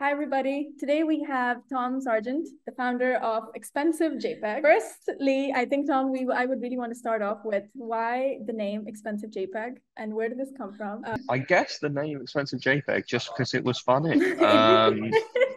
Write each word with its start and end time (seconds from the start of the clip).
Hi, 0.00 0.12
everybody. 0.12 0.68
Today 0.78 1.02
we 1.02 1.24
have 1.24 1.56
Tom 1.68 2.00
Sargent, 2.00 2.46
the 2.66 2.72
founder 2.72 3.16
of 3.16 3.48
Expensive 3.56 4.12
JPEG. 4.12 4.62
Firstly, 4.62 5.52
I 5.52 5.64
think, 5.64 5.88
Tom, 5.88 6.12
we 6.12 6.24
I 6.32 6.46
would 6.46 6.62
really 6.62 6.78
want 6.78 6.92
to 6.92 6.94
start 6.98 7.20
off 7.20 7.38
with 7.44 7.64
why 7.74 8.38
the 8.46 8.52
name 8.52 8.86
Expensive 8.86 9.30
JPEG 9.30 9.78
and 9.96 10.14
where 10.14 10.28
did 10.28 10.38
this 10.38 10.52
come 10.56 10.72
from? 10.76 11.02
Uh, 11.04 11.16
I 11.28 11.38
guess 11.38 11.78
the 11.80 11.88
name 11.88 12.20
Expensive 12.22 12.60
JPEG 12.60 13.06
just 13.08 13.30
because 13.32 13.54
it 13.54 13.64
was 13.64 13.80
funny. 13.80 14.34
Um, 14.38 15.10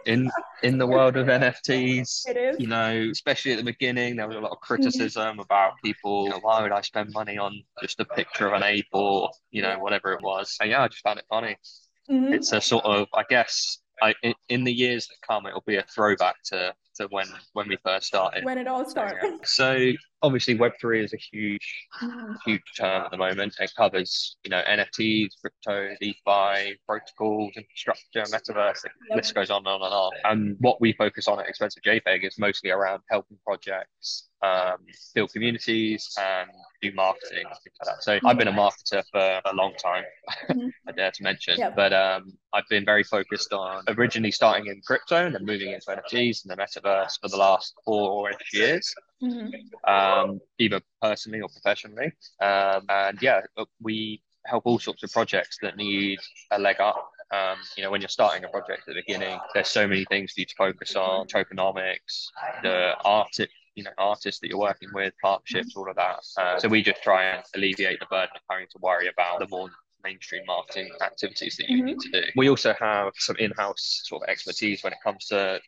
in 0.06 0.28
in 0.64 0.76
the 0.76 0.86
world 0.88 1.16
of 1.16 1.28
NFTs, 1.28 2.28
It 2.28 2.36
is. 2.36 2.56
you 2.58 2.66
know, 2.66 3.08
especially 3.12 3.52
at 3.52 3.58
the 3.58 3.64
beginning, 3.64 4.16
there 4.16 4.26
was 4.26 4.36
a 4.36 4.40
lot 4.40 4.50
of 4.50 4.58
criticism 4.58 5.38
about 5.38 5.74
people. 5.84 6.24
You 6.24 6.30
know, 6.30 6.40
why 6.42 6.62
would 6.62 6.72
I 6.72 6.80
spend 6.80 7.12
money 7.12 7.38
on 7.38 7.62
just 7.80 8.00
a 8.00 8.04
picture 8.04 8.48
of 8.48 8.54
an 8.54 8.64
ape 8.64 8.88
or 8.92 9.30
you 9.52 9.62
know 9.62 9.78
whatever 9.78 10.12
it 10.12 10.20
was? 10.20 10.56
And 10.60 10.68
yeah, 10.70 10.82
I 10.82 10.88
just 10.88 11.04
found 11.04 11.20
it 11.20 11.26
funny. 11.28 11.56
Mhm. 12.10 12.34
It's 12.34 12.50
a 12.50 12.60
sort 12.60 12.84
of, 12.84 13.06
I 13.14 13.22
guess, 13.28 13.78
I 14.02 14.14
in, 14.22 14.34
in 14.48 14.64
the 14.64 14.72
years 14.72 15.06
that 15.06 15.16
come, 15.26 15.46
it'll 15.46 15.62
be 15.66 15.76
a 15.76 15.84
throwback 15.94 16.36
to 16.46 16.74
to 16.96 17.06
when 17.10 17.26
when 17.54 17.68
we 17.68 17.78
first 17.84 18.06
started. 18.06 18.44
When 18.44 18.58
it 18.58 18.66
all 18.66 18.84
started. 18.84 19.38
So 19.44 19.92
obviously, 20.22 20.54
Web 20.56 20.72
three 20.80 21.02
is 21.04 21.12
a 21.14 21.16
huge 21.16 21.86
huge 22.44 22.62
term 22.76 23.04
at 23.04 23.10
the 23.10 23.16
moment. 23.16 23.54
It 23.60 23.72
covers, 23.76 24.36
you 24.44 24.50
know, 24.50 24.62
NFTs, 24.68 25.30
crypto, 25.40 25.94
DeFi, 26.00 26.76
protocols, 26.86 27.52
infrastructure, 27.56 28.22
metaverse. 28.24 28.82
The 28.82 28.90
Yep. 29.10 29.16
list 29.16 29.34
goes 29.34 29.50
on 29.50 29.58
and 29.58 29.68
on 29.68 29.82
and 29.82 29.92
on. 29.94 30.12
And 30.24 30.56
what 30.60 30.80
we 30.80 30.92
focus 30.94 31.28
on 31.28 31.40
at 31.40 31.46
Expensive 31.48 31.82
JPEG 31.82 32.26
is 32.26 32.38
mostly 32.38 32.70
around 32.70 33.02
helping 33.10 33.38
projects 33.44 34.28
um, 34.42 34.76
build 35.14 35.32
communities 35.32 36.14
and 36.20 36.50
do 36.80 36.92
marketing 36.94 37.44
things 37.44 37.76
like 37.80 37.96
that. 37.96 38.02
So 38.02 38.18
I've 38.24 38.38
been 38.38 38.48
a 38.48 38.52
marketer 38.52 39.02
for 39.12 39.40
a 39.44 39.54
long 39.54 39.72
time, 39.74 40.04
Mhm. 40.50 40.72
I 40.88 40.92
dare 40.92 41.10
to 41.12 41.22
mention. 41.22 41.58
Yep. 41.58 41.76
But 41.76 41.92
um, 41.92 42.32
I've 42.52 42.68
been 42.68 42.84
very 42.84 43.04
focused 43.04 43.52
on 43.52 43.84
originally 43.88 44.32
starting 44.32 44.66
in 44.66 44.80
crypto 44.84 45.26
and 45.26 45.34
then 45.34 45.44
moving 45.44 45.70
into 45.72 45.86
NFTs 45.90 46.44
and 46.44 46.50
the 46.50 46.56
metaverse 46.56 47.20
for 47.20 47.28
the 47.28 47.36
last 47.36 47.74
four-ish 47.84 48.52
years 48.52 48.94
Mhm. 49.22 49.52
um, 49.86 50.40
either 50.58 50.80
personally 51.00 51.40
or 51.40 51.48
professionally. 51.48 52.12
Um, 52.40 52.86
and 52.88 53.22
yeah, 53.22 53.42
we 53.80 54.22
help 54.46 54.66
all 54.66 54.78
sorts 54.80 55.04
of 55.04 55.12
projects 55.12 55.58
that 55.62 55.76
need 55.76 56.18
a 56.50 56.58
leg 56.58 56.80
up. 56.80 57.10
Um, 57.30 57.58
you 57.76 57.82
know, 57.84 57.90
when 57.90 58.00
you're 58.02 58.08
starting 58.08 58.44
a 58.44 58.48
project 58.48 58.80
at 58.80 58.94
the 58.94 59.02
beginning, 59.06 59.38
there's 59.54 59.68
so 59.68 59.86
many 59.86 60.04
things 60.06 60.32
for 60.32 60.40
you 60.40 60.46
to 60.46 60.54
focus 60.58 60.96
on: 60.96 61.26
tokenomics, 61.28 62.26
the 62.62 62.94
art, 63.04 63.28
you 63.74 63.84
know, 63.84 63.90
artists 63.98 64.40
that 64.40 64.48
you're 64.48 64.58
working 64.58 64.90
with, 64.92 65.14
partnerships, 65.22 65.76
all 65.76 65.88
of 65.88 65.96
that. 65.96 66.18
Uh, 66.36 66.58
so 66.58 66.68
we 66.68 66.82
just 66.82 67.02
try 67.02 67.24
and 67.24 67.42
alleviate 67.54 67.98
the 68.00 68.06
burden 68.06 68.30
of 68.34 68.42
having 68.50 68.66
to 68.70 68.78
worry 68.80 69.08
about 69.08 69.38
the 69.38 69.48
more 69.48 69.70
mainstream 70.04 70.42
marketing 70.46 70.90
activities 71.00 71.56
that 71.56 71.68
you 71.68 71.82
Mhm. 71.82 71.86
need 71.86 72.00
to 72.00 72.10
do. 72.10 72.24
We 72.36 72.48
also 72.50 72.74
have 72.74 73.12
some 73.16 73.36
in-house 73.36 74.02
sort 74.04 74.22
of 74.24 74.28
expertise 74.28 74.82
when 74.82 74.92
it 74.92 74.98
comes 75.02 75.26
to 75.26 75.60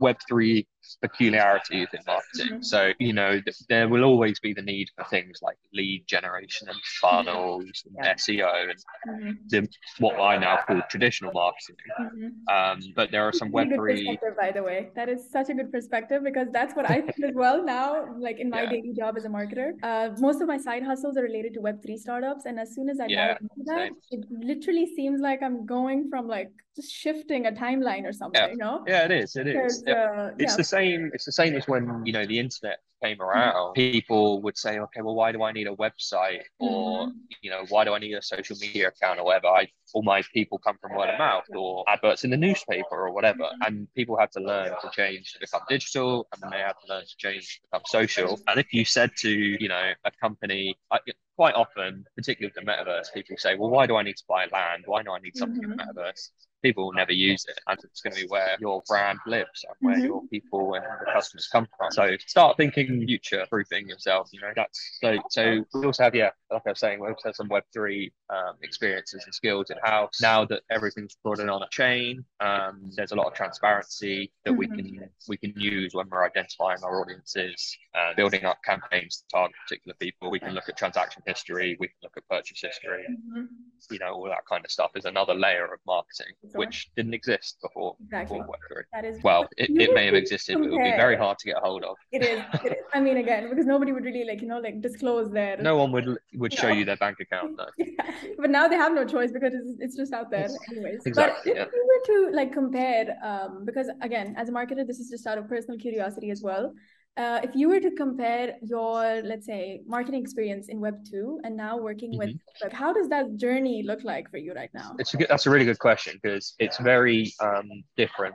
Web3 0.00 0.66
peculiarities 1.02 1.88
in 1.92 2.00
marketing. 2.06 2.58
Mhm. 2.58 2.64
So, 2.64 2.92
you 2.98 3.12
know, 3.12 3.32
th- 3.40 3.58
there 3.68 3.88
will 3.88 4.04
always 4.04 4.40
be 4.40 4.52
the 4.54 4.62
need 4.62 4.88
for 4.96 5.04
things 5.04 5.38
like 5.42 5.56
lead 5.72 6.06
generation 6.06 6.68
and 6.68 6.78
funnels 7.00 7.82
and 7.86 7.94
Yeah. 7.96 8.12
SEO 8.14 8.70
and 8.70 8.78
Mhm. 9.06 9.32
the, 9.50 9.68
what 9.98 10.14
I 10.20 10.36
now 10.38 10.56
call 10.66 10.80
traditional 10.88 11.32
marketing. 11.32 11.76
Mhm. 12.00 12.30
Um, 12.56 12.80
but 12.96 13.10
there 13.10 13.22
are 13.28 13.32
some 13.32 13.50
Web3 13.52 14.18
by 14.40 14.50
the 14.52 14.62
way. 14.62 14.90
That 14.94 15.08
is 15.08 15.30
such 15.30 15.48
a 15.50 15.54
good 15.54 15.70
perspective 15.72 16.22
because 16.24 16.48
that's 16.52 16.74
what 16.74 16.86
I 16.90 17.00
think 17.00 17.18
as 17.24 17.34
well 17.44 17.64
now, 17.64 17.88
like 18.18 18.38
in 18.38 18.48
my 18.50 18.62
Yeah. 18.62 18.70
daily 18.70 18.92
job 18.94 19.16
as 19.16 19.24
a 19.24 19.28
marketer. 19.28 19.72
Uh, 19.82 20.10
most 20.18 20.40
of 20.40 20.48
my 20.48 20.58
side 20.58 20.82
hustles 20.82 21.16
are 21.16 21.22
related 21.22 21.54
to 21.54 21.60
Web3 21.60 21.96
startups. 21.96 22.46
And 22.46 22.58
as 22.58 22.74
soon 22.74 22.88
as 22.88 23.00
I 23.00 23.06
Yeah, 23.08 23.28
dive 23.28 23.38
into 23.42 23.62
that, 23.66 23.88
same. 23.88 23.96
it 24.10 24.22
literally 24.30 24.86
seems 24.86 25.20
like 25.20 25.42
I'm 25.42 25.66
going 25.66 26.08
from 26.08 26.26
like 26.28 26.50
just 26.76 26.92
shifting 26.92 27.46
a 27.46 27.52
timeline 27.52 28.04
or 28.04 28.12
something, 28.12 28.50
you 28.50 28.56
know? 28.56 28.84
Yeah, 28.86 29.04
it 29.04 29.10
is. 29.10 29.36
It 29.36 29.48
is. 29.48 29.82
Uh, 29.94 30.30
it's 30.38 30.56
the 30.56 30.64
same 30.64 31.10
it's 31.14 31.24
the 31.24 31.32
same 31.32 31.54
as 31.54 31.66
when 31.68 32.04
you 32.06 32.12
know 32.12 32.26
the 32.26 32.38
internet 32.38 32.78
came 33.02 33.20
around. 33.22 33.74
People 33.74 34.42
would 34.42 34.56
say 34.58 34.78
okay 34.80 35.00
well 35.02 35.14
why 35.14 35.32
do 35.32 35.42
i 35.42 35.52
need 35.52 35.66
a 35.68 35.76
website? 35.76 36.42
Or 36.58 37.06
Mhm. 37.08 37.12
you 37.42 37.50
know 37.50 37.64
why 37.68 37.84
do 37.84 37.92
i 37.94 37.98
need 37.98 38.14
a 38.14 38.22
social 38.22 38.56
media 38.60 38.88
account 38.88 39.20
or 39.20 39.24
whatever? 39.24 39.48
I 39.48 39.68
all 39.94 40.02
my 40.02 40.22
people 40.34 40.58
come 40.58 40.76
from 40.80 40.94
word 40.94 41.10
of 41.10 41.18
mouth 41.18 41.44
or 41.54 41.84
adverts 41.88 42.24
in 42.24 42.30
the 42.30 42.36
newspaper 42.36 42.96
or 43.06 43.12
whatever. 43.12 43.44
Mhm. 43.44 43.66
and 43.66 43.94
people 43.94 44.16
had 44.18 44.30
to 44.32 44.40
learn 44.40 44.72
to 44.82 44.90
change 44.90 45.32
to 45.34 45.38
become 45.40 45.62
digital 45.68 46.28
and 46.32 46.52
they 46.52 46.58
had 46.58 46.74
to 46.82 46.86
learn 46.88 47.04
to 47.06 47.16
change 47.16 47.56
to 47.56 47.60
become 47.66 47.82
social. 47.86 48.38
And 48.48 48.58
if 48.60 48.72
you 48.72 48.84
said 48.84 49.10
to 49.18 49.30
you 49.30 49.68
know 49.68 49.92
a 50.04 50.10
company 50.20 50.76
I, 50.90 50.98
quite 51.36 51.54
often 51.54 52.04
particularly 52.16 52.52
with 52.54 52.64
the 52.64 52.68
metaverse 52.70 53.12
people 53.14 53.36
say 53.36 53.54
well 53.54 53.70
why 53.70 53.86
do 53.86 53.96
i 53.96 54.02
need 54.02 54.16
to 54.16 54.24
buy 54.28 54.46
land? 54.52 54.84
Why 54.86 55.02
do 55.02 55.12
i 55.12 55.18
need 55.20 55.36
something 55.36 55.62
in 55.62 55.70
the 55.70 55.76
metaverse 55.76 56.30
people 56.62 56.86
will 56.86 56.92
never 56.92 57.12
use 57.12 57.44
it 57.48 57.58
and 57.68 57.78
it's 57.84 58.00
going 58.00 58.14
to 58.14 58.22
be 58.22 58.28
where 58.28 58.56
your 58.60 58.82
brand 58.88 59.18
lives 59.26 59.64
and 59.68 59.76
where 59.80 59.96
Mhm. 59.98 60.04
your 60.04 60.22
people 60.28 60.74
and 60.74 60.84
the 60.84 61.12
customers 61.12 61.48
come 61.48 61.66
from 61.76 61.90
so 61.90 62.16
start 62.26 62.56
thinking 62.56 63.04
future 63.06 63.46
proofing 63.48 63.88
yourself 63.88 64.28
you 64.32 64.40
know 64.40 64.52
that's 64.56 64.98
so 65.00 65.16
so 65.30 65.64
we 65.74 65.86
also 65.86 66.02
have 66.02 66.14
yeah 66.14 66.30
like 66.50 66.62
i 66.66 66.70
was 66.70 66.80
saying 66.80 67.00
we 67.00 67.08
also 67.08 67.28
have 67.28 67.36
some 67.36 67.48
web3 67.48 68.10
um, 68.30 68.54
experiences 68.62 69.22
and 69.24 69.34
skills 69.34 69.70
in 69.70 69.76
house 69.82 70.20
now 70.20 70.44
that 70.44 70.62
everything's 70.70 71.16
brought 71.22 71.38
in 71.40 71.48
on 71.48 71.62
a 71.62 71.68
chain 71.70 72.24
um, 72.40 72.90
there's 72.96 73.12
a 73.12 73.16
lot 73.16 73.26
of 73.26 73.34
transparency 73.34 74.32
that 74.44 74.52
we 74.56 74.66
Mhm. 74.66 74.76
can 74.76 75.10
we 75.28 75.36
can 75.36 75.52
use 75.56 75.94
when 75.94 76.08
we're 76.10 76.24
identifying 76.24 76.82
our 76.82 77.00
audiences 77.00 77.76
uh, 77.94 78.14
building 78.14 78.44
up 78.44 78.58
campaigns 78.64 79.18
to 79.18 79.24
target 79.36 79.56
particular 79.66 79.94
people 80.00 80.30
we 80.30 80.40
can 80.40 80.52
look 80.54 80.68
at 80.68 80.76
transaction 80.76 81.22
history 81.26 81.76
we 81.80 81.88
can 81.88 81.96
look 82.02 82.16
at 82.16 82.26
purchase 82.28 82.60
history 82.60 83.04
Mhm. 83.08 83.48
you 83.90 83.98
know, 84.00 84.12
all 84.12 84.24
that 84.24 84.44
kind 84.46 84.64
of 84.64 84.70
stuff 84.70 84.90
is 84.96 85.04
another 85.04 85.34
layer 85.34 85.64
of 85.72 85.78
marketing 85.86 86.34
Which 86.54 86.90
didn't 86.96 87.14
exist 87.14 87.58
before, 87.62 87.96
Exactly. 88.04 88.38
before 88.38 88.86
That 88.92 89.04
is 89.04 89.22
Well, 89.22 89.48
it, 89.56 89.70
it 89.70 89.94
may 89.98 90.06
have 90.06 90.14
existed, 90.14 90.54
but 90.58 90.64
it 90.66 90.70
would 90.70 90.84
be 90.84 90.90
very 90.92 91.16
hard 91.16 91.38
to 91.38 91.46
get 91.46 91.56
a 91.56 91.60
hold 91.60 91.84
of. 91.84 91.96
It 92.12 92.22
is. 92.22 92.40
It 92.64 92.72
is. 92.72 92.78
I 92.94 93.00
mean, 93.00 93.18
again, 93.18 93.48
because 93.50 93.66
nobody 93.66 93.92
would 93.92 94.04
really 94.04 94.24
like, 94.24 94.40
you 94.40 94.48
know, 94.48 94.58
like 94.58 94.80
disclose 94.80 95.30
their 95.30 95.56
No 95.58 95.76
one 95.76 95.92
would 95.92 96.18
would 96.34 96.52
show 96.52 96.68
No. 96.68 96.74
you 96.74 96.84
their 96.84 96.96
bank 96.96 97.18
account 97.20 97.56
though. 97.56 97.66
Yeah, 97.78 98.10
but 98.38 98.50
now 98.50 98.68
they 98.68 98.76
have 98.76 98.92
no 98.94 99.04
choice 99.04 99.32
because 99.32 99.52
it's, 99.54 99.72
it's 99.80 99.96
just 99.96 100.12
out 100.12 100.30
there 100.30 100.48
anyways. 100.70 101.04
Exactly, 101.06 101.52
But 101.52 101.56
yeah. 101.56 101.64
if 101.64 101.72
you 101.72 101.84
were 101.90 102.30
to 102.30 102.36
like 102.36 102.52
compare, 102.52 103.16
um, 103.22 103.64
because 103.64 103.88
again, 104.02 104.34
as 104.36 104.48
a 104.48 104.52
marketer, 104.52 104.86
this 104.86 104.98
is 104.98 105.10
just 105.10 105.26
out 105.26 105.38
of 105.38 105.48
personal 105.48 105.78
curiosity 105.78 106.30
as 106.30 106.42
well. 106.42 106.74
Uh, 107.18 107.40
if 107.42 107.54
you 107.54 107.68
were 107.68 107.80
to 107.80 107.90
compare 107.90 108.54
your, 108.62 109.22
let's 109.22 109.46
say, 109.46 109.82
marketing 109.86 110.20
experience 110.22 110.68
in 110.68 110.78
Web 110.80 111.04
2 111.10 111.40
and 111.44 111.56
now 111.56 111.76
working 111.76 112.16
with 112.16 112.30
Mm-hmm. 112.30 112.64
Web, 112.64 112.72
how 112.72 112.92
does 112.92 113.08
that 113.08 113.36
journey 113.36 113.82
look 113.82 114.04
like 114.04 114.30
for 114.30 114.36
you 114.36 114.52
right 114.54 114.70
now? 114.72 114.94
It's 114.98 115.14
a 115.14 115.16
good, 115.16 115.26
that's 115.28 115.46
a 115.46 115.50
really 115.50 115.64
good 115.64 115.78
question 115.80 116.18
because 116.22 116.54
it's 116.58 116.78
very 116.78 117.32
um, 117.40 117.68
different 117.96 118.34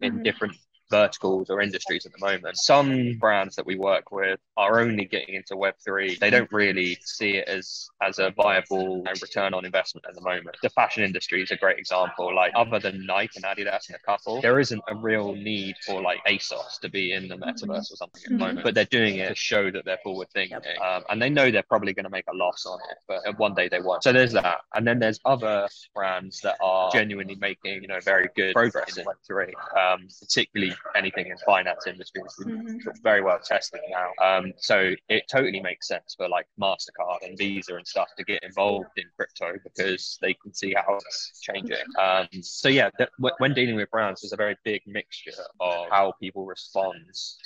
in 0.00 0.12
Mhm. 0.14 0.24
different 0.24 0.54
verticals 0.90 1.50
or 1.50 1.60
industries 1.60 2.06
at 2.06 2.12
the 2.12 2.24
moment. 2.24 2.56
Some 2.56 3.16
brands 3.18 3.56
that 3.56 3.66
we 3.66 3.76
work 3.76 4.12
with 4.12 4.40
are 4.56 4.80
only 4.80 5.04
getting 5.04 5.34
into 5.34 5.54
Web3. 5.54 6.18
They 6.18 6.30
don't 6.30 6.50
really 6.52 6.98
see 7.02 7.36
it 7.36 7.48
as 7.48 7.88
as 8.02 8.18
a 8.18 8.30
viable 8.30 9.04
return 9.20 9.54
on 9.54 9.64
investment 9.64 10.06
at 10.08 10.14
the 10.14 10.20
moment. 10.20 10.56
The 10.62 10.70
fashion 10.70 11.02
industry 11.02 11.42
is 11.42 11.50
a 11.50 11.56
great 11.56 11.78
example. 11.78 12.34
Like 12.34 12.52
other 12.54 12.78
than 12.78 13.06
Nike 13.06 13.40
and 13.42 13.44
Adidas 13.44 13.88
and 13.88 13.96
a 13.96 14.10
couple, 14.10 14.40
there 14.40 14.58
isn't 14.60 14.82
a 14.88 14.94
real 14.94 15.34
need 15.34 15.76
for 15.84 16.02
like 16.02 16.18
ASOS 16.26 16.80
to 16.80 16.88
be 16.88 17.12
in 17.12 17.28
the 17.28 17.36
metaverse 17.36 17.92
or 17.92 17.96
something 17.96 18.22
at 18.24 18.30
the 18.30 18.38
moment. 18.38 18.62
But 18.62 18.74
they're 18.74 18.84
doing 18.84 19.16
it 19.16 19.28
to 19.28 19.34
show 19.34 19.70
that 19.70 19.84
they're 19.84 19.98
forward 20.02 20.28
thinking. 20.32 20.58
Um, 20.84 21.04
and 21.08 21.20
they 21.20 21.30
know 21.30 21.50
they're 21.50 21.62
probably 21.62 21.92
going 21.92 22.04
to 22.04 22.10
make 22.10 22.26
a 22.28 22.34
loss 22.34 22.66
on 22.66 22.78
it, 22.90 22.96
but 23.06 23.26
uh, 23.26 23.32
one 23.36 23.54
day 23.54 23.68
they 23.68 23.80
won't. 23.80 24.02
So 24.02 24.12
there's 24.12 24.32
that. 24.32 24.58
And 24.74 24.86
then 24.86 24.98
there's 24.98 25.20
other 25.24 25.68
brands 25.94 26.40
that 26.40 26.56
are 26.60 26.90
genuinely 26.90 27.36
making, 27.36 27.82
you 27.82 27.88
know, 27.88 28.00
very 28.00 28.28
good 28.34 28.54
progress 28.54 28.96
in 28.96 29.04
Web3, 29.04 29.52
um, 29.76 30.08
particularly 30.20 30.74
anything 30.96 31.26
in 31.28 31.36
finance 31.38 31.86
industries. 31.86 32.34
Mhm. 32.38 32.80
Very 33.02 33.22
well 33.22 33.38
tested 33.44 33.80
now. 33.90 34.12
Um, 34.20 34.52
so 34.58 34.94
it 35.08 35.24
totally 35.28 35.60
makes 35.60 35.86
sense 35.88 36.14
for 36.16 36.28
like 36.28 36.46
MasterCard 36.60 37.22
and 37.22 37.36
Visa 37.38 37.76
and 37.76 37.86
stuff 37.86 38.08
to 38.16 38.24
get 38.24 38.42
involved 38.42 38.90
in 38.96 39.04
crypto 39.16 39.54
because 39.64 40.18
they 40.20 40.34
can 40.34 40.52
see 40.54 40.74
how 40.74 40.96
it's 40.96 41.40
changing. 41.40 41.76
Um, 41.98 42.28
so 42.42 42.68
yeah, 42.68 42.90
that, 42.98 43.10
wh- 43.22 43.38
when 43.40 43.54
dealing 43.54 43.76
with 43.76 43.90
brands, 43.90 44.20
there's 44.22 44.32
a 44.32 44.36
very 44.36 44.56
big 44.64 44.82
mixture 44.86 45.32
of 45.60 45.88
how 45.90 46.12
people 46.20 46.44
respond 46.46 46.94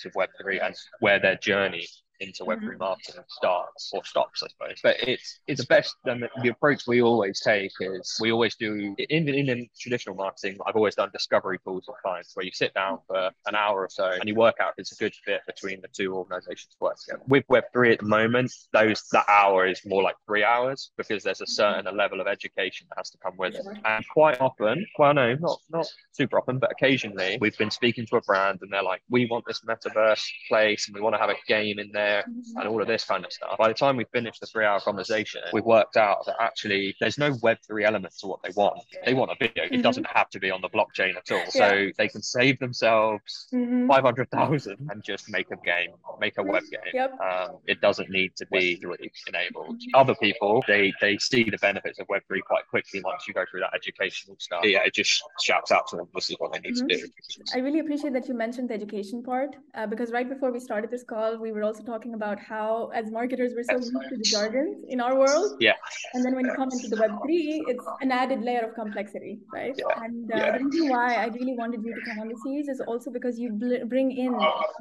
to 0.02 0.10
Web3 0.10 0.58
and 0.58 0.74
where 1.00 1.18
their 1.20 1.36
journey 1.36 1.86
into 2.20 2.44
Web3 2.44 2.78
marketing 2.78 3.14
mm-hmm. 3.14 3.22
starts 3.28 3.90
or 3.92 4.04
stops, 4.04 4.42
I 4.42 4.48
suppose. 4.48 4.80
But 4.82 4.96
it's 5.00 5.40
it's 5.46 5.60
the 5.60 5.66
best. 5.66 5.94
And 6.04 6.22
the, 6.22 6.28
the 6.42 6.48
approach 6.50 6.86
we 6.86 7.02
always 7.02 7.40
take 7.40 7.72
is 7.80 8.18
we 8.20 8.32
always 8.32 8.54
do 8.56 8.94
in 8.98 9.28
in, 9.28 9.48
in 9.48 9.68
traditional 9.78 10.16
marketing. 10.16 10.58
I've 10.66 10.76
always 10.76 10.94
done 10.94 11.10
discovery 11.12 11.58
calls 11.58 11.84
with 11.88 11.96
clients 12.02 12.32
where 12.34 12.44
you 12.44 12.52
sit 12.52 12.74
down 12.74 12.98
for 13.06 13.30
an 13.46 13.54
hour 13.54 13.80
or 13.80 13.88
so 13.90 14.10
and 14.10 14.28
you 14.28 14.34
work 14.34 14.56
out 14.60 14.70
if 14.70 14.78
it's 14.78 14.92
a 14.92 14.96
good 14.96 15.14
fit 15.24 15.40
between 15.46 15.80
the 15.80 15.88
two 15.88 16.14
organizations 16.14 16.68
to 16.72 16.76
work 16.80 16.96
together. 16.98 17.22
With 17.26 17.46
Web3 17.48 17.94
at 17.94 17.98
the 18.00 18.06
moment, 18.06 18.52
those 18.72 19.02
that 19.12 19.28
hour 19.28 19.66
is 19.66 19.80
more 19.84 20.02
like 20.02 20.16
three 20.26 20.44
hours 20.44 20.90
because 20.96 21.22
there's 21.22 21.40
a 21.40 21.46
certain 21.46 21.84
mm-hmm. 21.84 21.96
level 21.96 22.20
of 22.20 22.26
education 22.26 22.86
that 22.90 22.98
has 22.98 23.10
to 23.10 23.18
come 23.18 23.34
with 23.36 23.54
it. 23.54 23.66
And 23.84 24.04
quite 24.08 24.40
often, 24.40 24.86
well, 24.98 25.14
no, 25.14 25.34
not 25.34 25.58
not 25.70 25.86
super 26.12 26.38
often, 26.38 26.58
but 26.58 26.70
occasionally, 26.70 27.38
we've 27.40 27.58
been 27.58 27.70
speaking 27.70 28.06
to 28.06 28.16
a 28.16 28.20
brand 28.22 28.60
and 28.62 28.72
they're 28.72 28.82
like, 28.82 29.02
"We 29.08 29.26
want 29.26 29.44
this 29.46 29.62
metaverse 29.62 30.24
place, 30.48 30.86
and 30.86 30.94
we 30.94 31.00
want 31.00 31.14
to 31.14 31.20
have 31.20 31.30
a 31.30 31.36
game 31.48 31.78
in 31.78 31.90
there." 31.92 32.03
There 32.04 32.24
and 32.56 32.68
all 32.68 32.80
of 32.80 32.88
this 32.88 33.04
kind 33.04 33.24
of 33.24 33.32
stuff. 33.32 33.56
By 33.58 33.68
the 33.68 33.74
time 33.74 33.96
we 33.96 34.04
finished 34.12 34.40
the 34.40 34.46
three 34.46 34.64
hour 34.64 34.80
conversation, 34.80 35.40
we've 35.52 35.64
worked 35.64 35.96
out 35.96 36.18
that 36.26 36.36
actually 36.40 36.94
there's 37.00 37.18
no 37.18 37.30
Web3 37.46 37.84
element 37.84 38.14
to 38.20 38.26
what 38.26 38.40
they 38.42 38.50
want. 38.54 38.78
They 39.06 39.14
want 39.14 39.30
a 39.30 39.36
video. 39.40 39.64
It 39.70 39.82
doesn't 39.82 40.06
have 40.06 40.28
to 40.30 40.38
be 40.40 40.50
on 40.50 40.60
the 40.60 40.68
blockchain 40.68 41.16
at 41.16 41.30
all. 41.30 41.46
So 41.50 41.88
they 41.98 42.08
can 42.08 42.22
save 42.22 42.58
themselves 42.58 43.48
Mhm. 43.52 43.86
500,000 43.88 44.76
and 44.90 45.02
just 45.02 45.30
make 45.30 45.50
a 45.50 45.56
game, 45.56 45.92
make 46.20 46.38
a 46.38 46.42
web 46.42 46.62
game. 46.70 46.92
Yep. 46.92 47.20
Um, 47.20 47.58
it 47.66 47.80
doesn't 47.80 48.10
need 48.10 48.30
to 48.36 48.46
be 48.46 48.78
Web3 48.82 49.10
enabled. 49.28 49.76
Other 49.94 50.14
people, 50.26 50.62
they 50.66 50.92
they 51.00 51.18
see 51.18 51.44
the 51.54 51.58
benefits 51.58 51.98
of 52.00 52.06
Web3 52.08 52.40
quite 52.52 52.66
quickly 52.68 53.00
once 53.04 53.26
you 53.26 53.34
go 53.34 53.44
through 53.50 53.60
that 53.60 53.74
educational 53.74 54.36
stuff. 54.38 54.62
Yeah, 54.64 54.84
it 54.88 54.94
just 54.94 55.22
shouts 55.40 55.70
out 55.72 55.86
to 55.88 55.96
them 55.96 56.08
this 56.14 56.30
is 56.30 56.36
what 56.38 56.52
they 56.52 56.60
need 56.60 56.76
to 56.76 56.86
do. 56.86 57.06
I 57.54 57.58
really 57.58 57.80
appreciate 57.80 58.12
that 58.12 58.28
you 58.28 58.34
mentioned 58.34 58.68
the 58.70 58.74
education 58.74 59.22
part 59.22 59.56
uh, 59.74 59.86
because 59.86 60.10
right 60.12 60.28
before 60.28 60.50
we 60.52 60.60
started 60.60 60.90
this 60.90 61.04
call, 61.04 61.36
we 61.38 61.52
were 61.52 61.62
also 61.62 61.82
talking 61.82 61.93
about 62.02 62.40
how, 62.40 62.90
as 62.94 63.10
marketers, 63.10 63.52
we're 63.54 63.62
so 63.62 63.76
used 63.76 63.92
to 64.10 64.16
the 64.16 64.22
jargons 64.24 64.84
in 64.88 65.00
our 65.00 65.16
world. 65.16 65.56
Yeah. 65.60 65.74
And 66.12 66.24
then 66.24 66.34
when 66.34 66.44
you 66.44 66.52
come 66.56 66.70
into 66.72 66.88
the 66.88 66.96
Web3, 66.96 67.60
it's 67.68 67.86
an 68.00 68.10
added 68.10 68.42
layer 68.42 68.62
of 68.62 68.74
complexity, 68.74 69.38
right? 69.52 69.74
Yeah. 69.78 70.02
And 70.04 70.32
uh, 70.32 70.36
Yeah. 70.36 70.58
the 70.58 70.64
reason 70.64 70.88
why 70.88 71.14
I 71.14 71.26
really 71.26 71.54
wanted 71.56 71.84
you 71.84 71.94
to 71.94 72.00
come 72.08 72.18
on 72.20 72.28
the 72.28 72.36
series 72.44 72.68
is 72.68 72.80
also 72.80 73.10
because 73.12 73.38
you 73.38 73.52
bl- 73.52 73.84
bring 73.86 74.10
in 74.10 74.32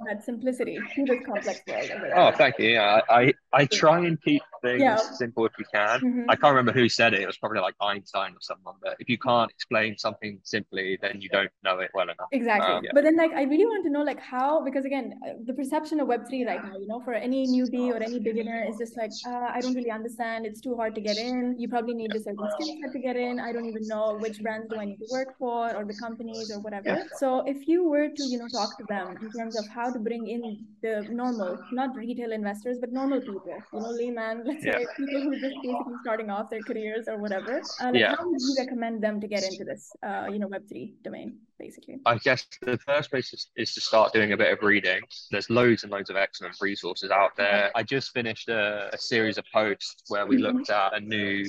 that 0.07 0.23
simplicity 0.23 0.79
to 0.95 1.05
this 1.05 1.23
complex 1.25 1.61
world. 1.67 1.91
Oh, 2.15 2.31
thank 2.31 2.57
you. 2.57 2.69
Yeah, 2.71 3.01
I, 3.09 3.33
I, 3.53 3.65
try 3.65 3.99
and 3.99 4.21
keep 4.23 4.41
things 4.61 4.81
Yeah. 4.81 4.95
simple 4.97 5.45
if 5.45 5.53
we 5.57 5.65
can. 5.65 5.99
Mhm. 5.99 6.25
I 6.29 6.35
can't 6.35 6.51
remember 6.55 6.71
who 6.71 6.89
said 6.89 7.13
it. 7.13 7.21
It 7.21 7.27
was 7.27 7.37
probably 7.37 7.59
like 7.59 7.75
Einstein 7.81 8.31
or 8.31 8.41
someone. 8.41 8.75
But 8.81 8.95
if 8.99 9.07
you 9.09 9.19
can't 9.19 9.51
explain 9.51 9.97
something 9.97 10.39
simply, 10.43 10.97
then 11.01 11.21
you 11.21 11.29
don't 11.29 11.51
know 11.63 11.77
it 11.79 11.91
well 11.93 12.09
enough. 12.09 12.29
Exactly. 12.31 12.73
Um, 12.73 12.83
yeah. 12.83 12.91
But 12.93 13.03
then, 13.03 13.15
like, 13.15 13.31
I 13.33 13.43
really 13.43 13.65
want 13.65 13.83
to 13.85 13.91
know, 13.91 14.03
like, 14.03 14.19
how, 14.19 14.63
because 14.63 14.85
again, 14.85 15.19
uh, 15.25 15.33
the 15.45 15.53
perception 15.53 15.99
of 15.99 16.07
Web3 16.07 16.45
right 16.47 16.63
now, 16.63 16.77
you 16.77 16.87
know, 16.87 17.01
for 17.03 17.13
any 17.13 17.47
newbie 17.47 17.89
or 17.91 17.97
any 18.01 18.19
beginner 18.19 18.63
is 18.67 18.77
just 18.77 18.97
like, 18.97 19.11
uh, 19.25 19.49
I 19.53 19.61
don't 19.61 19.73
really 19.73 19.91
understand. 19.91 20.45
It's 20.45 20.61
too 20.61 20.75
hard 20.75 20.95
to 20.95 21.01
get 21.01 21.17
in. 21.17 21.55
You 21.57 21.67
probably 21.67 21.93
need 21.93 22.15
a 22.15 22.19
certain 22.19 22.49
skill 22.49 22.67
set 22.81 22.91
to 22.93 22.99
get 22.99 23.15
in. 23.15 23.39
I 23.39 23.51
don't 23.51 23.65
even 23.65 23.87
know 23.87 24.17
which 24.17 24.41
brands 24.41 24.69
do 24.69 24.79
I 24.79 24.85
need 24.85 24.97
to 24.99 25.07
work 25.09 25.37
for 25.37 25.75
or 25.75 25.85
the 25.85 25.93
companies 25.93 26.49
or 26.51 26.59
whatever. 26.59 27.03
So 27.11 27.39
if 27.45 27.67
you 27.67 27.87
were 27.87 28.09
to, 28.09 28.23
you 28.27 28.37
know, 28.37 28.47
talk 28.49 28.77
to 28.79 28.83
them 28.85 29.17
in 29.21 29.31
terms 29.31 29.55
of 29.55 29.65
how 29.67 29.91
to 29.91 29.99
bring 29.99 30.27
in 30.27 30.57
the 30.81 31.05
normal, 31.09 31.65
not 31.71 31.95
retail 31.95 32.31
investors, 32.31 32.77
but 32.79 32.91
normal 32.91 33.21
people, 33.21 33.67
you 33.71 33.81
know, 33.81 33.91
layman, 33.91 34.43
let's 34.45 34.63
Yeah. 34.65 34.73
say 34.77 34.87
people 34.97 35.21
who 35.21 35.33
are 35.33 35.39
just 35.39 35.61
basically 35.61 35.97
starting 35.97 36.29
off 36.29 36.49
their 36.49 36.63
careers 36.63 37.07
or 37.07 37.17
whatever, 37.17 37.63
uh, 37.79 37.91
like, 37.93 37.95
Yeah. 38.01 38.15
how 38.17 38.29
would 38.29 38.41
you 38.41 38.55
recommend 38.57 39.01
them 39.03 39.19
to 39.21 39.27
get 39.27 39.43
into 39.43 39.63
this, 39.63 39.95
uh, 40.03 40.27
you 40.29 40.39
know, 40.39 40.47
Web3 40.47 40.95
domain, 41.03 41.39
basically? 41.59 41.97
I 42.05 42.17
guess 42.17 42.45
the 42.61 42.77
first 42.77 43.09
place 43.11 43.33
is, 43.33 43.49
is 43.55 43.73
to 43.75 43.81
start 43.81 44.13
doing 44.13 44.33
a 44.33 44.37
bit 44.37 44.51
of 44.51 44.61
reading. 44.63 45.01
There's 45.31 45.49
loads 45.49 45.83
and 45.83 45.91
loads 45.91 46.09
of 46.09 46.15
excellent 46.15 46.55
resources 46.61 47.11
out 47.11 47.35
there. 47.37 47.71
I 47.75 47.83
just 47.83 48.11
finished 48.11 48.49
a, 48.49 48.89
a 48.93 48.97
series 48.97 49.37
of 49.37 49.45
posts 49.53 50.03
where 50.09 50.25
we 50.25 50.37
Mhm. 50.37 50.41
looked 50.41 50.69
at 50.69 50.93
a 50.93 50.99
new 50.99 51.45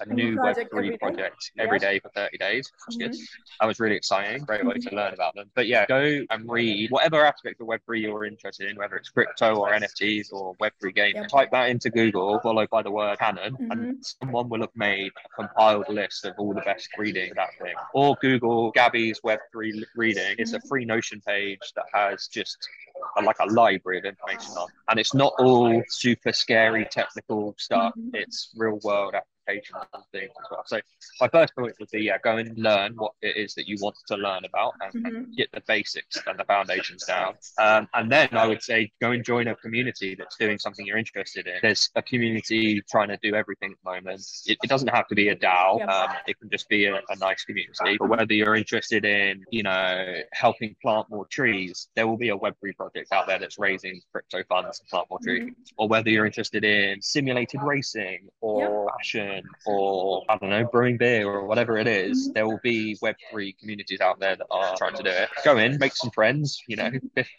a 0.00 0.06
new 0.06 0.14
new 0.30 0.36
project 0.36 0.70
every 0.72 0.88
Web3 0.88 0.92
day? 0.92 0.96
project 0.98 1.50
Yeah. 1.56 1.62
every 1.64 1.78
day 1.78 1.98
for 2.00 2.08
30 2.10 2.38
days. 2.38 2.70
which 2.72 2.86
was 2.86 2.96
good. 2.96 3.26
That 3.60 3.66
was 3.66 3.80
really 3.80 3.96
exciting. 3.96 4.44
Great 4.44 4.64
way 4.64 4.74
to 4.74 4.94
learn 4.94 5.14
about 5.14 5.34
them. 5.34 5.50
But 5.54 5.66
yeah, 5.66 5.86
go 5.86 6.20
and 6.30 6.50
read 6.50 6.90
whatever 6.90 7.24
aspect 7.24 7.60
of 7.60 7.66
Web3 7.68 8.00
you're 8.02 8.24
interested 8.24 8.68
in, 8.70 8.76
whether 8.76 8.96
it's 8.96 9.10
crypto 9.10 9.56
or 9.56 9.72
NFTs 9.72 10.32
or 10.32 10.54
Web3 10.56 10.94
gaming. 10.94 11.22
Yep. 11.22 11.28
Type 11.28 11.50
that 11.52 11.68
into 11.70 11.90
Google, 11.90 12.40
followed 12.40 12.70
by 12.70 12.82
the 12.82 12.90
word 12.90 13.18
canon, 13.18 13.56
Mhm. 13.56 13.70
and 13.72 14.06
someone 14.06 14.48
will 14.48 14.60
have 14.60 14.74
made 14.74 15.12
a 15.24 15.28
compiled 15.42 15.88
list 15.88 16.24
of 16.24 16.34
all 16.38 16.54
the 16.54 16.60
best 16.62 16.88
reading 16.98 17.30
of 17.30 17.36
that 17.36 17.50
thing. 17.60 17.74
Or 17.92 18.16
Google 18.20 18.70
Gabby's 18.72 19.20
Web3 19.38 19.84
reading. 19.94 20.36
It's 20.38 20.52
a 20.52 20.58
Mhm. 20.58 20.68
free 20.68 20.84
Notion 20.84 21.20
page 21.26 21.60
that 21.76 21.86
has 21.92 22.28
just 22.28 22.68
a, 23.16 23.22
like 23.22 23.38
a 23.40 23.46
library 23.46 23.98
of 23.98 24.04
information 24.04 24.56
on. 24.56 24.68
And 24.88 24.98
it's 25.00 25.14
not 25.14 25.32
all 25.38 25.82
super 25.88 26.32
scary 26.32 26.86
technical 26.90 27.54
stuff. 27.58 27.94
Mhm. 27.96 28.14
It's 28.14 28.52
real 28.56 28.78
world 28.82 29.14
applications 29.46 29.78
and 29.94 30.02
things 30.12 30.30
as 30.42 30.50
well. 30.50 30.62
So 30.66 30.80
my 31.20 31.28
first 31.28 31.54
point 31.54 31.74
would 31.78 31.90
be 31.90 32.02
yeah, 32.02 32.18
go 32.22 32.36
and 32.36 32.56
learn 32.58 32.94
what 32.96 33.12
it 33.22 33.36
is 33.36 33.54
that 33.54 33.68
you 33.68 33.76
want 33.80 33.96
to 34.08 34.16
learn 34.16 34.44
about 34.44 34.72
and, 34.80 35.06
and 35.06 35.14
Mhm. 35.14 35.36
get 35.36 35.50
the 35.52 35.62
basics 35.66 36.18
and 36.26 36.38
the 36.38 36.44
foundations 36.44 37.04
down. 37.04 37.34
Um, 37.58 37.88
and 37.94 38.10
then 38.10 38.28
I 38.32 38.46
would 38.46 38.62
say 38.62 38.92
go 39.00 39.12
and 39.12 39.24
join 39.24 39.48
a 39.48 39.56
community 39.56 40.14
that's 40.14 40.36
doing 40.36 40.58
something 40.58 40.86
you're 40.86 40.98
interested 40.98 41.46
in. 41.46 41.58
There's 41.62 41.90
a 41.94 42.02
community 42.02 42.82
trying 42.90 43.08
to 43.08 43.18
do 43.22 43.34
everything 43.34 43.72
at 43.72 43.78
the 43.84 43.90
moment. 43.90 44.22
It, 44.46 44.58
it 44.62 44.68
doesn't 44.68 44.88
have 44.88 45.08
to 45.08 45.14
be 45.14 45.28
a 45.28 45.36
DAO. 45.36 45.78
Yep. 45.78 45.88
Um, 45.88 46.16
it 46.26 46.38
can 46.38 46.50
just 46.50 46.68
be 46.68 46.86
a, 46.86 46.96
a 47.08 47.16
nice 47.16 47.44
community. 47.44 47.96
But 47.98 48.08
whether 48.08 48.32
you're 48.32 48.54
interested 48.56 49.04
in, 49.04 49.44
you 49.50 49.62
know, 49.62 50.20
helping 50.32 50.76
plant 50.82 51.08
more 51.10 51.26
trees, 51.26 51.88
there 51.96 52.06
will 52.06 52.16
be 52.16 52.30
a 52.30 52.36
Web3 52.36 52.76
project 52.76 53.12
out 53.12 53.26
there 53.26 53.38
that's 53.38 53.58
raising 53.58 54.00
crypto 54.12 54.42
funds 54.48 54.78
to 54.80 54.86
plant 54.86 55.06
more 55.10 55.18
trees. 55.20 55.44
Mhm. 55.44 55.54
Or 55.76 55.88
whether 55.88 56.10
you're 56.10 56.26
interested 56.26 56.64
in 56.64 57.00
simulated 57.00 57.62
racing 57.62 58.28
or 58.40 58.90
fashion 58.96 59.33
or 59.64 60.24
I 60.28 60.36
don't 60.38 60.50
know, 60.50 60.64
brewing 60.64 60.96
beer 60.98 61.28
or 61.28 61.46
whatever 61.46 61.76
it 61.76 61.86
is, 61.86 62.30
Mhm. 62.30 62.32
there 62.34 62.46
will 62.46 62.60
be 62.62 62.96
Web3 63.00 63.52
communities 63.52 64.00
out 64.00 64.18
there 64.20 64.36
that 64.36 64.46
are 64.50 64.76
trying 64.76 64.94
to 64.94 65.02
do 65.02 65.10
it. 65.10 65.28
Go 65.44 65.58
in, 65.58 65.78
make 65.78 65.96
some 65.96 66.10
friends, 66.10 66.62
you 66.66 66.76
know, 66.76 66.90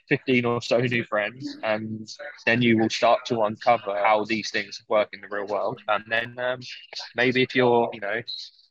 15 0.08 0.46
or 0.46 0.62
so 0.62 0.78
new 0.80 1.04
friends, 1.04 1.58
and 1.64 2.08
then 2.46 2.62
you 2.62 2.78
will 2.78 2.90
start 2.90 3.26
to 3.26 3.42
uncover 3.44 3.96
how 4.04 4.26
these 4.26 4.52
things 4.52 4.82
work 4.88 5.10
in 5.14 5.22
the 5.22 5.28
real 5.30 5.48
world. 5.48 5.80
And 5.88 6.04
then 6.08 6.38
um, 6.40 6.60
maybe 7.16 7.42
if 7.44 7.56
you're, 7.56 7.90
you 7.94 8.00
know, 8.02 8.22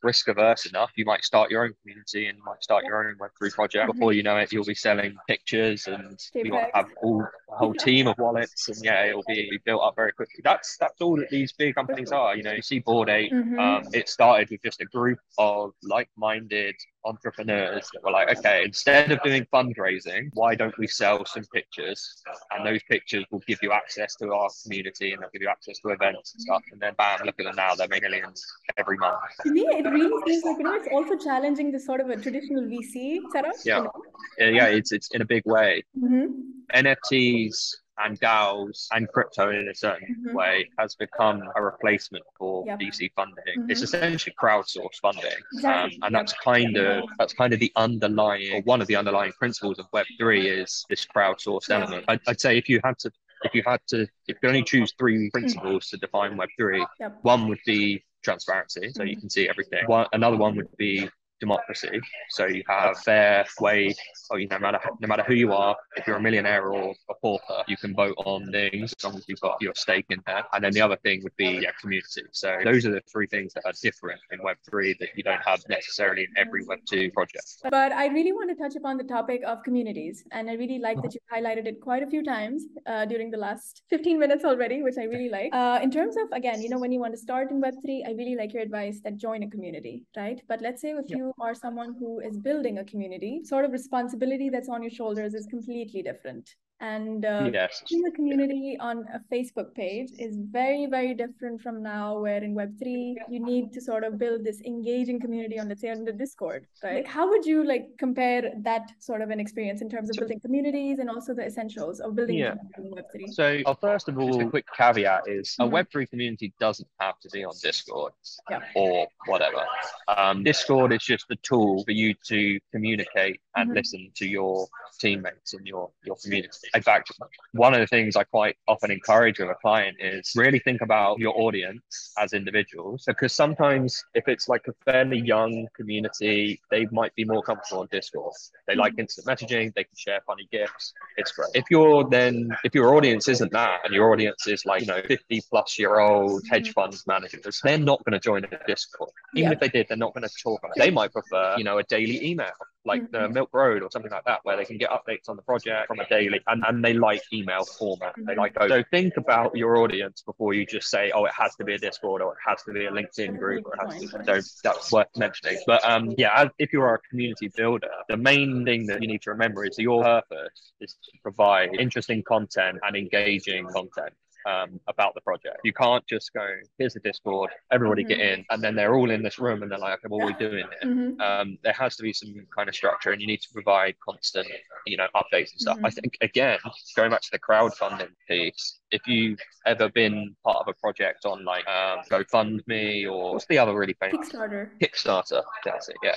risk 0.05 0.27
averse 0.27 0.65
enough, 0.67 0.91
you 0.95 1.03
might 1.03 1.23
start 1.23 1.49
your 1.51 1.63
own 1.65 1.73
community 1.81 2.27
and 2.27 2.37
you 2.37 2.43
might 2.45 2.63
start 2.63 2.85
your 2.85 3.09
own 3.09 3.15
Web3 3.17 3.49
project. 3.53 3.87
Before 3.87 4.13
you 4.13 4.23
know 4.23 4.37
it, 4.37 4.53
you'll 4.53 4.63
be 4.63 4.75
selling 4.75 5.15
pictures 5.27 5.87
and 5.87 6.17
you 6.33 6.51
might 6.51 6.69
have 6.73 6.87
all 7.01 7.23
a 7.51 7.55
whole 7.57 7.73
team 7.73 8.07
of 8.07 8.17
wallets 8.17 8.69
and 8.69 8.77
yeah, 8.83 9.05
it'll 9.05 9.23
be 9.27 9.59
built 9.65 9.81
up 9.81 9.95
very 9.95 10.11
quickly. 10.11 10.41
That's 10.43 10.77
that's 10.77 11.01
all 11.01 11.17
that 11.17 11.29
these 11.29 11.51
big 11.53 11.75
companies 11.75 12.11
are. 12.11 12.35
You 12.37 12.43
know, 12.43 12.53
you 12.53 12.61
see 12.61 12.79
Bored 12.79 13.09
Ape, 13.09 13.31
Mhm. 13.33 13.59
um, 13.59 13.83
it 13.93 14.07
started 14.07 14.49
with 14.51 14.61
just 14.63 14.79
a 14.81 14.85
group 14.85 15.19
of 15.37 15.71
like-minded 15.83 16.75
entrepreneurs 17.05 17.89
that 17.93 18.03
were 18.03 18.11
like, 18.11 18.35
okay, 18.37 18.63
instead 18.65 19.11
of 19.11 19.21
doing 19.23 19.45
fundraising, 19.53 20.29
why 20.33 20.55
don't 20.55 20.77
we 20.77 20.87
sell 20.87 21.25
some 21.25 21.43
pictures? 21.53 22.21
And 22.51 22.65
those 22.65 22.81
pictures 22.83 23.25
will 23.31 23.43
give 23.47 23.59
you 23.61 23.71
access 23.71 24.15
to 24.15 24.33
our 24.33 24.49
community 24.63 25.13
and 25.13 25.21
they'll 25.21 25.29
give 25.31 25.41
you 25.41 25.49
access 25.49 25.79
to 25.79 25.89
events 25.89 26.33
and 26.33 26.41
stuff. 26.41 26.63
And 26.71 26.81
then 26.81 26.93
bam, 26.97 27.19
look 27.25 27.35
at 27.39 27.45
them 27.45 27.55
now, 27.55 27.75
they're 27.75 27.87
making 27.87 28.11
millions 28.11 28.45
every 28.77 28.97
month. 28.97 29.19
To 29.43 29.51
me, 29.51 29.61
it 29.61 29.85
really 29.87 30.21
seems 30.25 30.43
like 30.43 30.57
you 30.57 30.63
know 30.63 30.73
it's 30.73 30.87
also 30.91 31.15
challenging 31.23 31.71
the 31.71 31.79
sort 31.79 32.01
of 32.01 32.09
a 32.09 32.17
traditional 32.17 32.63
VC 32.63 33.19
setup. 33.31 33.53
Yeah. 33.63 33.77
You 33.77 33.83
know? 33.83 33.91
Yeah, 34.37 34.49
yeah, 34.49 34.65
it's 34.67 34.91
it's 34.91 35.09
in 35.11 35.21
a 35.21 35.25
big 35.25 35.43
way. 35.45 35.83
Mhm. 35.97 36.27
NFTs 36.73 37.75
and 37.97 38.19
DAOs 38.19 38.87
and 38.91 39.07
crypto 39.11 39.49
in 39.51 39.67
a 39.69 39.75
certain 39.75 40.15
Mhm. 40.25 40.33
way 40.33 40.69
has 40.77 40.95
become 40.95 41.41
a 41.55 41.61
replacement 41.63 42.23
for 42.37 42.65
Yep. 42.67 42.79
VC 42.79 43.09
funding. 43.15 43.43
Mhm. 43.57 43.71
It's 43.71 43.81
essentially 43.83 44.35
crowdsourced 44.41 44.99
funding, 45.01 45.31
um, 45.65 45.91
and 46.01 46.13
that's 46.13 46.33
kind 46.33 46.75
of 46.77 47.09
that's 47.17 47.33
kind 47.33 47.53
of 47.53 47.59
the 47.59 47.71
underlying 47.75 48.53
or 48.53 48.61
one 48.63 48.81
of 48.81 48.87
the 48.87 48.95
underlying 48.95 49.31
principles 49.33 49.79
of 49.79 49.87
Web 49.93 50.05
three 50.17 50.47
is 50.49 50.85
this 50.89 51.05
crowdsourced 51.05 51.69
Yeah. 51.69 51.77
element. 51.81 52.05
I'd, 52.07 52.19
I'd 52.27 52.41
say 52.41 52.57
if 52.57 52.67
you 52.69 52.79
had 52.83 52.97
to 52.99 53.11
if 53.43 53.53
you 53.53 53.63
had 53.65 53.79
to 53.87 54.07
if 54.27 54.37
you 54.41 54.49
only 54.49 54.63
choose 54.63 54.93
three 54.97 55.29
principles 55.31 55.87
to 55.89 55.97
define 55.97 56.35
Web 56.37 56.49
three, 56.57 56.85
Yep. 56.99 57.19
one 57.23 57.47
would 57.47 57.59
be 57.65 58.03
transparency, 58.23 58.89
so 58.89 59.03
you 59.03 59.15
Mhm. 59.15 59.19
can 59.21 59.29
see 59.29 59.47
everything. 59.47 59.85
One, 59.87 60.07
another 60.13 60.35
one 60.37 60.55
would 60.55 60.75
be 60.77 61.09
democracy, 61.39 61.99
so 62.29 62.45
you 62.45 62.63
have 62.67 62.97
fair 62.99 63.45
way, 63.59 63.93
or 64.29 64.39
you 64.39 64.47
no 64.47 64.59
matter 64.59 64.79
no 64.99 65.07
matter 65.07 65.23
who 65.23 65.33
you 65.33 65.51
are, 65.53 65.75
if 65.97 66.07
you're 66.07 66.17
a 66.17 66.21
millionaire 66.21 66.67
or 66.67 66.93
a 67.09 67.13
pauper, 67.21 67.63
you 67.67 67.77
can 67.77 67.93
vote 67.93 68.15
on 68.25 68.51
things 68.51 68.93
as 68.97 69.03
long 69.03 69.15
as 69.17 69.25
you've 69.27 69.39
got 69.41 69.61
your 69.61 69.73
stake 69.75 70.05
in 70.09 70.21
there. 70.25 70.43
And 70.53 70.63
then 70.63 70.73
the 70.73 70.81
other 70.81 70.97
thing 70.97 71.21
would 71.23 71.35
be 71.37 71.59
yeah, 71.61 71.71
community. 71.81 72.23
So 72.31 72.57
those 72.63 72.85
are 72.85 72.91
the 72.91 73.01
three 73.11 73.27
things 73.27 73.53
that 73.53 73.65
are 73.65 73.73
different 73.81 74.19
in 74.31 74.41
Web 74.43 74.57
three 74.69 74.95
that 74.99 75.09
you 75.15 75.23
don't 75.23 75.41
have 75.45 75.61
necessarily 75.69 76.23
in 76.23 76.29
every 76.37 76.63
Web 76.65 76.79
two 76.89 77.11
project. 77.11 77.45
But 77.63 77.91
I 77.91 78.07
really 78.07 78.31
want 78.31 78.49
to 78.49 78.55
touch 78.55 78.75
upon 78.75 78.97
the 78.97 79.03
topic 79.03 79.41
of 79.45 79.63
communities. 79.63 80.23
And 80.31 80.49
I 80.49 80.53
really 80.53 80.79
like 80.79 81.01
that 81.01 81.13
you 81.13 81.19
highlighted 81.33 81.67
it 81.67 81.81
quite 81.81 82.03
a 82.03 82.07
few 82.07 82.23
times 82.23 82.63
uh, 82.85 83.05
during 83.05 83.31
the 83.31 83.37
last 83.37 83.83
15 83.89 84.19
minutes 84.19 84.45
already, 84.45 84.83
which 84.83 84.95
I 84.97 85.03
really 85.03 85.29
like. 85.29 85.53
Uh, 85.53 85.79
in 85.81 85.91
terms 85.91 86.15
of, 86.17 86.31
again, 86.31 86.61
you 86.61 86.69
know, 86.69 86.79
when 86.79 86.91
you 86.91 86.99
want 86.99 87.13
to 87.13 87.19
start 87.19 87.51
in 87.51 87.61
Web3, 87.61 88.07
I 88.07 88.11
really 88.11 88.35
like 88.35 88.53
your 88.53 88.63
advice 88.63 88.99
that 89.03 89.17
join 89.17 89.43
a 89.43 89.49
community, 89.49 90.03
right? 90.15 90.41
But 90.47 90.61
let's 90.61 90.81
say 90.81 90.91
if 90.91 91.05
Yeah. 91.07 91.17
you 91.17 91.24
are 91.39 91.55
someone 91.55 91.95
who 91.99 92.19
is 92.19 92.37
building 92.37 92.77
a 92.77 92.85
community, 92.85 93.41
sort 93.43 93.65
of 93.65 93.71
responsibility 93.71 94.49
that's 94.49 94.69
on 94.69 94.81
your 94.81 94.91
shoulders 94.91 95.33
is 95.33 95.45
completely 95.45 96.01
different. 96.01 96.49
And 96.81 97.23
uh, 97.23 97.49
yes. 97.53 97.83
Being 97.89 98.05
a 98.05 98.11
community 98.11 98.77
on 98.81 99.05
a 99.13 99.21
Facebook 99.33 99.73
page 99.75 100.09
is 100.19 100.35
very, 100.51 100.87
very 100.87 101.13
different 101.13 101.61
from 101.61 101.81
now, 101.81 102.19
where 102.19 102.43
in 102.43 102.53
Web3, 102.53 103.15
you 103.29 103.39
need 103.39 103.71
to 103.73 103.79
sort 103.81 104.03
of 104.03 104.17
build 104.17 104.43
this 104.43 104.59
engaging 104.65 105.21
community 105.21 105.57
on, 105.57 105.69
let's 105.69 105.79
say, 105.81 105.91
on 105.91 106.03
the 106.03 106.11
Discord, 106.11 106.67
right? 106.83 106.95
Like, 106.95 107.07
how 107.07 107.29
would 107.29 107.45
you 107.45 107.65
like 107.65 107.87
compare 107.97 108.51
that 108.63 108.91
sort 108.99 109.21
of 109.21 109.29
an 109.29 109.39
experience 109.39 109.81
in 109.81 109.89
terms 109.89 110.09
of 110.09 110.17
building 110.17 110.41
communities 110.41 110.99
and 110.99 111.09
also 111.09 111.33
the 111.33 111.45
essentials 111.45 112.01
of 112.01 112.13
building 112.13 112.39
Yeah. 112.39 112.55
a 112.55 112.73
community 112.73 113.23
in 113.23 113.23
Web3? 113.23 113.33
So, 113.33 113.61
uh, 113.65 113.73
first 113.75 114.09
of 114.09 114.17
all, 114.19 114.27
just 114.27 114.41
a 114.41 114.49
quick 114.49 114.65
caveat 114.75 115.23
is 115.27 115.55
a 115.61 115.65
Web3 115.65 116.09
community 116.09 116.53
doesn't 116.59 116.89
have 116.99 117.17
to 117.21 117.29
be 117.29 117.45
on 117.45 117.53
Discord 117.63 118.11
Yeah. 118.51 118.59
or 118.75 119.07
whatever. 119.27 119.65
Um, 120.09 120.43
Discord 120.43 120.91
is 120.91 121.03
just 121.03 121.25
a 121.31 121.37
tool 121.37 121.85
for 121.85 121.91
you 121.91 122.13
to 122.25 122.59
communicate 122.73 123.39
and 123.55 123.71
Mhm. 123.71 123.75
listen 123.75 124.11
to 124.15 124.27
your 124.27 124.67
teammates 124.99 125.53
in 125.53 125.65
your 125.65 125.89
your 126.03 126.17
community. 126.17 126.64
In 126.73 126.81
fact, 126.81 127.11
one 127.53 127.73
of 127.73 127.79
the 127.79 127.87
things 127.87 128.15
I 128.15 128.23
quite 128.23 128.57
often 128.67 128.91
encourage 128.91 129.39
with 129.39 129.49
a 129.49 129.55
client 129.55 129.97
is 129.99 130.31
really 130.35 130.59
think 130.59 130.81
about 130.81 131.19
your 131.19 131.37
audience 131.39 132.13
as 132.17 132.33
individuals 132.33 133.03
because 133.07 133.33
sometimes 133.33 134.03
if 134.13 134.27
it's 134.27 134.47
like 134.49 134.65
a 134.67 134.73
fairly 134.83 135.19
young 135.19 135.67
community, 135.75 136.59
they 136.71 136.85
might 136.91 137.13
be 137.15 137.25
more 137.25 137.41
comfortable 137.41 137.81
on 137.81 137.87
Discord. 137.91 138.33
They 138.67 138.75
like 138.75 138.93
mm-hmm. 138.93 139.01
instant 139.01 139.27
messaging, 139.27 139.73
they 139.73 139.83
can 139.83 139.95
share 139.95 140.21
funny 140.25 140.47
gifs. 140.51 140.93
It's 141.17 141.31
great. 141.31 141.49
If 141.53 141.65
you're 141.69 142.07
then 142.09 142.49
if 142.63 142.73
your 142.73 142.95
audience 142.95 143.27
isn't 143.27 143.51
that 143.51 143.81
and 143.83 143.93
your 143.93 144.11
audience 144.11 144.47
is 144.47 144.65
like, 144.65 144.81
you 144.81 144.87
know, 144.87 145.01
50 145.01 145.41
plus 145.49 145.77
year 145.77 145.99
old 145.99 146.43
mm-hmm. 146.43 146.53
hedge 146.53 146.73
funds 146.73 147.05
managers, 147.07 147.59
they're 147.63 147.77
not 147.77 148.03
going 148.05 148.13
to 148.13 148.19
join 148.19 148.43
a 148.45 148.65
Discord. 148.67 149.11
Even 149.35 149.51
Yeah. 149.51 149.53
if 149.53 149.59
they 149.59 149.69
did, 149.69 149.87
they're 149.87 149.97
not 149.97 150.13
going 150.13 150.27
to 150.27 150.35
talk. 150.41 150.61
They 150.75 150.91
might 150.91 151.11
prefer, 151.11 151.55
you 151.57 151.63
know, 151.63 151.77
a 151.77 151.83
daily 151.83 152.23
email 152.25 152.51
like 152.85 153.11
the 153.11 153.29
Milk 153.29 153.49
Road 153.53 153.83
or 153.83 153.89
something 153.91 154.11
like 154.11 154.25
that, 154.25 154.39
where 154.43 154.57
they 154.57 154.65
can 154.65 154.77
get 154.77 154.89
updates 154.89 155.27
on 155.27 155.35
the 155.35 155.41
project 155.41 155.87
from 155.87 155.99
a 155.99 156.07
daily, 156.07 156.39
and, 156.47 156.63
and 156.67 156.83
they 156.83 156.93
like 156.93 157.21
email 157.33 157.65
format. 157.65 158.15
They 158.17 158.35
like 158.35 158.53
those. 158.53 158.69
So 158.69 158.83
think 158.91 159.17
about 159.17 159.55
your 159.55 159.77
audience 159.77 160.21
before 160.21 160.53
you 160.53 160.65
just 160.65 160.89
say, 160.89 161.11
oh, 161.13 161.25
it 161.25 161.33
has 161.37 161.55
to 161.55 161.63
be 161.63 161.73
a 161.73 161.77
Discord 161.77 162.21
or 162.21 162.33
it 162.33 162.39
has 162.45 162.61
to 162.63 162.73
be 162.73 162.85
a 162.85 162.91
LinkedIn 162.91 163.37
group 163.37 163.65
or 163.65 163.73
it 163.75 163.91
has 163.91 164.11
to 164.11 164.17
be. 164.17 164.25
So 164.25 164.41
that's 164.63 164.91
worth 164.91 165.07
mentioning. 165.17 165.59
But 165.65 165.83
um, 165.83 166.13
yeah, 166.17 166.31
as, 166.35 166.49
if 166.59 166.73
you're 166.73 166.93
a 166.93 166.99
community 167.09 167.51
builder, 167.55 167.91
the 168.09 168.17
main 168.17 168.65
thing 168.65 168.85
that 168.87 169.01
you 169.01 169.07
need 169.07 169.21
to 169.23 169.31
remember 169.31 169.65
is 169.65 169.77
your 169.77 170.03
purpose 170.03 170.73
is 170.79 170.93
to 170.93 171.11
provide 171.21 171.69
interesting 171.79 172.23
content 172.23 172.79
and 172.83 172.95
engaging 172.95 173.67
content 173.67 174.13
um, 174.45 174.79
about 174.87 175.13
the 175.15 175.21
project. 175.21 175.57
You 175.63 175.73
can't 175.73 176.05
just 176.07 176.31
go, 176.33 176.47
here's 176.77 176.93
the 176.93 176.99
Discord, 176.99 177.49
everybody 177.71 178.03
get 178.03 178.19
in, 178.19 178.45
and 178.49 178.63
then 178.63 178.75
they're 178.75 178.95
all 178.95 179.09
in 179.09 179.23
this 179.23 179.39
room 179.39 179.63
and 179.63 179.71
they're 179.71 179.79
like, 179.79 179.99
okay, 179.99 180.07
what 180.07 180.23
are 180.23 180.27
we 180.27 180.33
doing 180.33 180.65
here? 180.81 180.91
Mhm. 180.91 181.19
Um, 181.21 181.57
there 181.63 181.73
has 181.73 181.95
to 181.97 182.03
be 182.03 182.13
some 182.13 182.33
kind 182.55 182.69
of 182.69 182.75
structure 182.75 183.11
and 183.11 183.21
you 183.21 183.27
need 183.27 183.41
to 183.41 183.49
provide 183.53 183.95
constant, 184.07 184.47
you 184.85 184.97
know, 184.97 185.07
updates 185.15 185.51
and 185.51 185.61
stuff. 185.61 185.77
I 185.83 185.89
think, 185.89 186.17
again, 186.21 186.59
going 186.95 187.11
back 187.11 187.21
to 187.21 187.31
the 187.31 187.39
crowdfunding 187.39 188.09
piece, 188.27 188.79
if 188.91 189.05
you've 189.07 189.39
ever 189.65 189.89
been 189.89 190.35
part 190.43 190.57
of 190.57 190.67
a 190.67 190.73
project 190.73 191.25
on 191.25 191.43
like 191.43 191.67
um, 191.67 191.99
GoFundMe 192.09 193.11
or 193.11 193.33
what's 193.33 193.45
the 193.47 193.57
other 193.57 193.75
really 193.77 193.95
famous 193.99 194.29
Kickstarter. 194.29 194.69
Kickstarter, 194.81 195.43
that's 195.63 195.89
it, 195.89 195.95
yeah. 196.03 196.15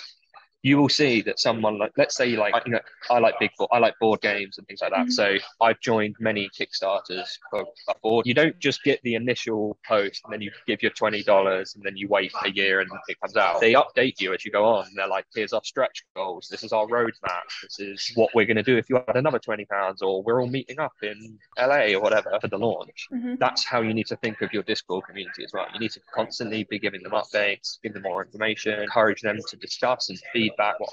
You 0.63 0.77
will 0.79 0.89
see 0.89 1.23
that 1.23 1.39
someone 1.39 1.79
like, 1.79 1.93
let's 1.97 2.17
say, 2.17 2.37
like, 2.37 2.53
you 2.67 2.73
know, 2.73 2.81
I 3.11 3.21
like 3.21 3.39
big, 3.39 3.51
bo- 3.57 3.69
I 3.71 3.79
like 3.79 3.95
board 4.01 4.21
games 4.21 4.59
and 4.59 4.67
things 4.67 4.81
like 4.81 4.91
that. 4.91 5.07
Mhm. 5.07 5.13
So 5.13 5.37
I've 5.61 5.79
joined 5.81 6.17
many 6.19 6.49
Kickstarters 6.51 7.39
for 7.51 7.65
a 7.89 7.95
board. 8.03 8.27
You 8.27 8.35
don't 8.35 8.59
just 8.59 8.83
get 8.83 9.01
the 9.03 9.15
initial 9.15 9.79
post 9.87 10.21
and 10.25 10.33
then 10.33 10.41
you 10.41 10.51
give 10.67 10.83
your 10.83 10.91
twenty 10.93 11.23
dollars 11.23 11.75
and 11.77 11.85
then 11.85 11.97
you 11.97 12.09
wait 12.09 12.33
a 12.45 12.51
year 12.51 12.81
and 12.81 12.91
it 13.09 13.21
comes 13.21 13.37
out. 13.37 13.61
They 13.61 13.75
update 13.75 14.21
you 14.21 14.35
as 14.35 14.45
you 14.45 14.51
go 14.51 14.65
on. 14.65 14.87
They're 14.97 15.07
like, 15.07 15.27
here's 15.35 15.53
our 15.53 15.63
stretch 15.63 16.05
goals. 16.17 16.49
This 16.51 16.65
is 16.65 16.73
our 16.73 16.87
roadmap. 16.87 17.43
This 17.63 17.79
is 17.79 18.13
what 18.17 18.31
we're 18.35 18.47
going 18.47 18.57
to 18.57 18.63
do 18.65 18.77
if 18.77 18.91
you 18.91 18.97
add 18.97 19.17
another 19.17 19.39
twenty 19.39 19.65
pounds, 19.65 20.03
or 20.03 20.23
we're 20.25 20.41
all 20.41 20.49
meeting 20.49 20.81
up 20.81 20.93
in 21.03 21.39
LA 21.57 21.95
or 21.95 22.01
whatever 22.01 22.37
for 22.41 22.49
the 22.49 22.59
launch 22.59 23.07
Mhm. 23.13 23.39
that's 23.39 23.65
how 23.65 23.81
you 23.81 23.95
need 23.95 24.07
to 24.09 24.17
think 24.17 24.43
of 24.43 24.53
your 24.53 24.63
Discord 24.65 25.05
community 25.07 25.45
as 25.45 25.53
well. 25.53 25.67
You 25.73 25.79
need 25.79 25.93
to 25.93 26.01
constantly 26.13 26.65
be 26.65 26.79
giving 26.79 27.03
them 27.03 27.13
updates, 27.13 27.81
give 27.83 27.95
them 27.95 28.03
more 28.03 28.25
information, 28.25 28.81
encourage 28.83 29.21
them 29.23 29.39
to 29.49 29.57
discuss 29.57 30.09
and 30.09 30.19
feedback 30.49 30.81
what 30.81 30.91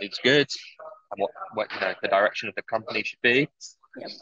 is 0.00 0.18
good 0.22 0.48
and 1.10 1.20
what, 1.20 1.30
what 1.54 1.72
you 1.74 1.80
know 1.80 1.94
the 2.02 2.08
direction 2.08 2.48
of 2.48 2.54
the 2.54 2.62
company 2.62 3.02
should 3.02 3.22
be. 3.22 3.48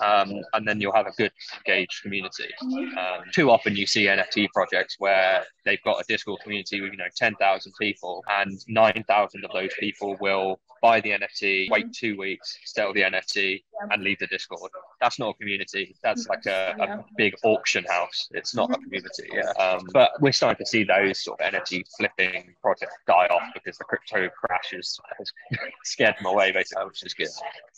Um, 0.03 0.43
and 0.53 0.67
then 0.67 0.81
you'll 0.81 0.93
have 0.95 1.07
a 1.07 1.13
good 1.17 1.31
engaged 1.59 2.03
community. 2.03 2.49
Um, 2.61 3.23
too 3.33 3.51
often 3.51 3.77
you 3.77 3.87
see 3.87 4.07
NFT 4.07 4.49
projects 4.53 4.97
where 4.99 5.45
they've 5.64 5.83
got 5.83 6.00
a 6.00 6.05
Discord 6.09 6.40
community 6.43 6.81
with 6.81 6.93
you 6.93 6.99
know 6.99 7.05
ten 7.17 7.35
thousand 7.37 7.73
people, 7.81 8.25
and 8.29 8.59
nine 8.69 9.05
thousand 9.09 9.45
of 9.45 9.52
those 9.52 9.71
people 9.79 10.17
will 10.21 10.61
buy 10.83 11.00
the 11.00 11.11
NFT, 11.11 11.71
wait 11.71 11.93
two 11.93 12.17
weeks, 12.17 12.59
sell 12.64 12.93
the 12.93 13.02
NFT, 13.02 13.62
and 13.90 14.02
leave 14.02 14.19
the 14.19 14.26
Discord. 14.29 14.71
That's 15.00 15.19
not 15.19 15.31
a 15.31 15.35
community. 15.35 15.95
That's 16.02 16.26
like 16.29 16.47
a, 16.47 16.75
a 16.81 17.05
big 17.17 17.35
auction 17.45 17.85
house. 17.88 18.29
It's 18.33 18.55
not 18.55 18.71
a 18.71 18.75
community. 18.75 19.29
Yeah. 19.33 19.50
Um, 19.62 19.87
but 19.93 20.11
we're 20.21 20.33
starting 20.33 20.64
to 20.64 20.69
see 20.69 20.85
those 20.85 21.23
sort 21.23 21.40
of 21.40 21.52
NFT 21.52 21.85
flipping 21.97 22.55
projects 22.62 22.95
die 23.07 23.26
off 23.26 23.43
because 23.55 23.79
the 23.79 23.85
crypto 23.85 24.29
crash 24.31 24.71
has, 24.73 24.99
has 25.19 25.33
scared 25.85 26.14
them 26.19 26.26
away, 26.26 26.52
basically, 26.52 26.85
which 26.87 27.05
is 27.05 27.14
good. 27.14 27.29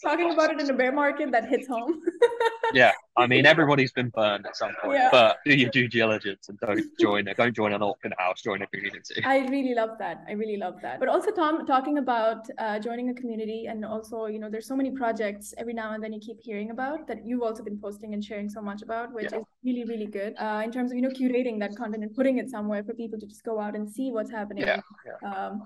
Talking 0.02 0.32
about 0.32 0.52
it 0.52 0.60
in 0.60 0.70
a 0.70 0.74
bear 0.74 0.92
market 0.92 1.30
that 1.32 1.48
hits 1.48 1.68
home. 1.68 2.02
Yeah. 2.72 2.92
I 3.16 3.26
mean, 3.26 3.46
everybody's 3.52 3.92
been 3.92 4.10
burned 4.10 4.46
at 4.46 4.56
some 4.56 4.72
point, 4.82 4.98
Yeah. 4.98 5.08
but 5.10 5.38
do 5.44 5.54
your 5.54 5.70
due 5.70 5.88
diligence 5.88 6.48
and 6.48 6.58
don't 6.60 6.84
join 7.00 7.28
it. 7.28 7.36
Don't 7.36 7.54
join 7.54 7.71
an 7.72 7.82
auction 7.82 8.12
house. 8.18 8.42
Join 8.42 8.62
a 8.62 8.66
community. 8.66 9.22
I 9.24 9.38
really 9.48 9.74
love 9.74 9.90
that. 9.98 10.24
I 10.28 10.32
really 10.32 10.56
love 10.56 10.76
that. 10.82 11.00
But 11.00 11.08
also, 11.08 11.30
Tom, 11.30 11.66
talking 11.66 11.98
about 11.98 12.46
uh, 12.58 12.78
joining 12.78 13.10
a 13.10 13.14
community, 13.14 13.66
and 13.66 13.84
also, 13.84 14.26
you 14.26 14.38
know, 14.38 14.48
there's 14.50 14.66
so 14.66 14.76
many 14.76 14.90
projects 14.90 15.54
every 15.58 15.74
now 15.74 15.92
and 15.92 16.02
then 16.02 16.12
you 16.12 16.20
keep 16.20 16.38
hearing 16.40 16.70
about 16.70 17.06
that 17.08 17.24
you've 17.24 17.42
also 17.42 17.62
been 17.62 17.78
posting 17.78 18.14
and 18.14 18.24
sharing 18.24 18.48
so 18.48 18.60
much 18.60 18.82
about, 18.82 19.12
which 19.12 19.30
Yeah. 19.32 19.38
is 19.38 19.44
really, 19.64 19.84
really 19.84 20.06
good 20.06 20.34
uh, 20.38 20.62
in 20.64 20.70
terms 20.72 20.90
of, 20.92 20.96
you 20.96 21.02
know, 21.02 21.10
curating 21.10 21.58
that 21.60 21.76
content 21.76 22.02
and 22.02 22.14
putting 22.14 22.38
it 22.38 22.50
somewhere 22.50 22.82
for 22.84 22.94
people 22.94 23.18
to 23.18 23.26
just 23.26 23.44
go 23.44 23.60
out 23.60 23.74
and 23.74 23.88
see 23.90 24.10
what's 24.10 24.30
happening. 24.30 24.64
Yeah, 24.64 24.80
Um, 25.22 25.62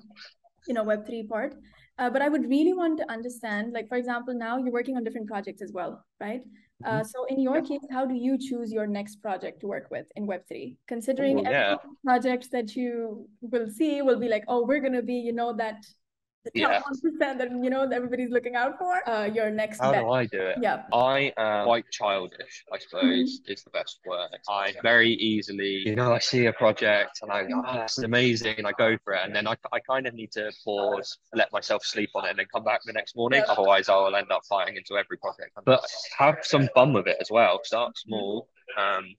you 0.66 0.75
know, 0.75 0.84
Web3 0.84 1.28
part. 1.28 1.54
Uh, 1.98 2.10
but 2.10 2.20
I 2.20 2.28
would 2.28 2.44
really 2.50 2.75
want 2.75 2.98
to 2.98 3.10
understand, 3.10 3.72
like, 3.72 3.88
for 3.88 3.96
example, 3.96 4.34
now 4.34 4.58
you're 4.58 4.72
working 4.72 4.96
on 4.96 5.04
different 5.04 5.28
projects 5.28 5.62
as 5.62 5.72
well, 5.72 6.04
right? 6.20 6.42
Uh, 6.85 7.02
so 7.02 7.25
in 7.26 7.40
your 7.40 7.62
case, 7.62 7.80
how 7.90 8.04
do 8.04 8.14
you 8.14 8.37
choose 8.38 8.71
your 8.71 8.87
next 8.87 9.16
project 9.23 9.61
to 9.61 9.66
work 9.66 9.88
with 9.90 10.06
in 10.14 10.26
Web3? 10.26 10.76
Considering 10.87 11.38
Ooh, 11.38 11.45
every 11.45 11.52
yeah. 11.52 11.76
projects 12.04 12.49
that 12.49 12.76
you 12.76 13.28
will 13.40 13.68
see 13.68 14.02
will 14.02 14.18
be 14.18 14.28
like, 14.28 14.45
oh, 14.47 14.64
we're 14.66 14.80
gonna 14.80 15.02
be, 15.02 15.14
you 15.14 15.33
know, 15.33 15.54
that 15.56 15.87
the 16.46 16.60
top 16.60 16.70
Yeah. 16.72 16.80
one 16.88 17.00
percent 17.00 17.38
that 17.38 17.50
you 17.50 17.70
know 17.70 17.82
everybody's 17.82 18.30
looking 18.30 18.54
out 18.54 18.78
for. 18.78 19.08
Uh, 19.08 19.24
your 19.24 19.50
next 19.50 19.78
How 19.80 19.92
bet. 19.92 20.02
do 20.02 20.10
I 20.10 20.26
do 20.26 20.40
it? 20.40 20.58
Yeah. 20.60 20.84
I 20.92 21.32
am 21.36 21.64
quite 21.64 21.84
childish, 21.90 22.64
I 22.72 22.78
suppose, 22.78 23.40
is 23.46 23.62
the 23.64 23.70
best 23.70 24.00
word. 24.06 24.30
I 24.48 24.74
very 24.82 25.10
easily, 25.10 25.82
you 25.88 25.96
know, 25.96 26.12
I 26.12 26.18
see 26.18 26.46
a 26.46 26.52
project 26.52 27.18
and 27.22 27.30
I 27.30 27.44
go, 27.44 27.62
oh, 27.66 27.74
that's 27.74 27.98
amazing, 27.98 28.54
and 28.58 28.66
I 28.66 28.72
go 28.72 28.96
for 29.04 29.14
it. 29.14 29.20
And 29.24 29.34
then 29.34 29.46
I, 29.46 29.54
I 29.72 29.80
kind 29.80 30.06
of 30.06 30.14
need 30.14 30.32
to 30.32 30.50
pause, 30.64 31.18
let 31.34 31.52
myself 31.52 31.84
sleep 31.84 32.10
on 32.14 32.24
it, 32.26 32.30
and 32.30 32.38
then 32.38 32.46
come 32.52 32.64
back 32.64 32.80
the 32.84 32.92
next 32.92 33.16
morning. 33.16 33.42
Yeah. 33.44 33.52
Otherwise, 33.52 33.88
I'll 33.88 34.14
end 34.14 34.30
up 34.30 34.42
fighting 34.48 34.76
into 34.76 34.96
every 34.96 35.18
project. 35.18 35.50
But 35.64 35.84
have 36.18 36.38
some 36.42 36.68
fun 36.74 36.92
with 36.92 37.06
it 37.08 37.16
as 37.20 37.30
well. 37.30 37.60
Start 37.64 37.96
small. 37.98 38.48
Um, 38.78 39.14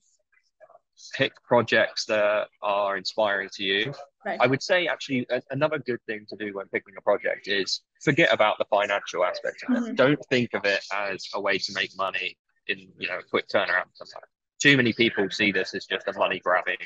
pick 1.16 1.32
projects 1.44 2.06
that 2.06 2.48
are 2.62 2.98
inspiring 2.98 3.50
to 3.54 3.64
you. 3.64 3.94
Right. 4.26 4.38
I 4.42 4.48
would 4.48 4.62
say 4.64 4.88
actually 4.88 5.26
a- 5.30 5.42
another 5.52 5.80
good 5.80 6.00
thing 6.08 6.26
to 6.30 6.36
do 6.36 6.54
when 6.54 6.68
picking 6.68 6.96
a 6.98 7.02
project 7.02 7.48
is 7.48 7.82
forget 8.04 8.34
about 8.34 8.58
the 8.58 8.66
financial 8.66 9.24
aspect 9.24 9.64
of 9.68 9.76
it. 9.76 9.80
Mhm. 9.92 9.96
Don't 9.96 10.26
think 10.30 10.54
of 10.54 10.66
it 10.66 10.84
as 10.94 11.28
a 11.34 11.42
way 11.42 11.58
to 11.58 11.74
make 11.74 11.92
money 11.98 12.38
in 12.68 12.92
you 12.98 13.08
know 13.08 13.20
a 13.20 13.24
quick 13.24 13.48
turnaround. 13.48 13.86
Sometimes 13.94 14.26
too 14.60 14.76
many 14.76 14.92
people 14.92 15.30
see 15.30 15.52
this 15.52 15.76
as 15.76 15.86
just 15.86 16.08
a 16.08 16.14
money 16.14 16.40
grabbing 16.40 16.78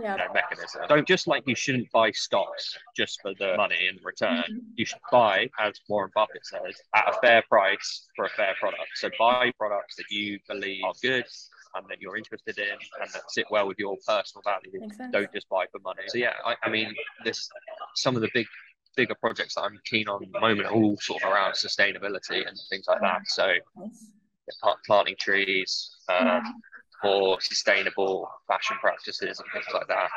Yeah. 0.00 0.12
you 0.12 0.18
know, 0.18 0.32
mechanism. 0.32 0.82
Don't 0.88 1.08
just 1.08 1.26
like 1.26 1.42
you 1.48 1.56
shouldn't 1.56 1.90
buy 1.90 2.12
stocks 2.12 2.78
just 2.96 3.20
for 3.20 3.34
the 3.34 3.56
money 3.56 3.88
in 3.88 3.98
return. 4.04 4.44
Mhm. 4.48 4.60
You 4.76 4.86
should 4.86 5.00
buy, 5.10 5.50
as 5.58 5.80
Warren 5.88 6.12
Buffett 6.14 6.46
says, 6.46 6.80
at 6.94 7.08
a 7.08 7.18
fair 7.20 7.42
price 7.48 8.06
for 8.14 8.26
a 8.26 8.30
fair 8.30 8.54
product. 8.60 8.90
So 8.94 9.10
buy 9.18 9.50
products 9.58 9.96
that 9.96 10.08
you 10.08 10.38
believe 10.46 10.84
are 10.84 10.94
good 11.02 11.26
and 11.76 11.86
that 11.88 12.00
you're 12.00 12.16
interested 12.16 12.58
in 12.58 12.76
and 13.00 13.10
that 13.12 13.30
sit 13.30 13.46
well 13.50 13.66
with 13.66 13.78
your 13.78 13.96
personal 14.06 14.42
values. 14.42 14.92
Don't 15.12 15.32
just 15.32 15.48
buy 15.48 15.66
for 15.72 15.78
money. 15.84 16.02
So 16.08 16.18
yeah, 16.18 16.32
I, 16.44 16.56
I 16.62 16.70
mean, 16.70 16.94
this 17.24 17.48
some 17.94 18.16
of 18.16 18.22
the 18.22 18.30
big 18.34 18.46
bigger 18.96 19.14
projects 19.14 19.54
that 19.54 19.62
I'm 19.62 19.78
keen 19.84 20.08
on 20.08 20.22
at 20.24 20.32
the 20.32 20.40
moment 20.40 20.66
are 20.66 20.72
all 20.72 20.96
sort 20.96 21.22
of 21.22 21.30
around 21.30 21.52
sustainability 21.52 22.46
and 22.46 22.58
things 22.70 22.86
like 22.88 23.00
that. 23.02 23.20
So 23.26 23.52
planting 24.86 25.16
trees, 25.18 25.90
uh, 26.08 26.40
more 27.04 27.40
sustainable 27.40 28.28
fashion 28.48 28.76
practices 28.80 29.38
and 29.40 29.48
things 29.52 29.66
like 29.74 29.86
that. 29.88 30.08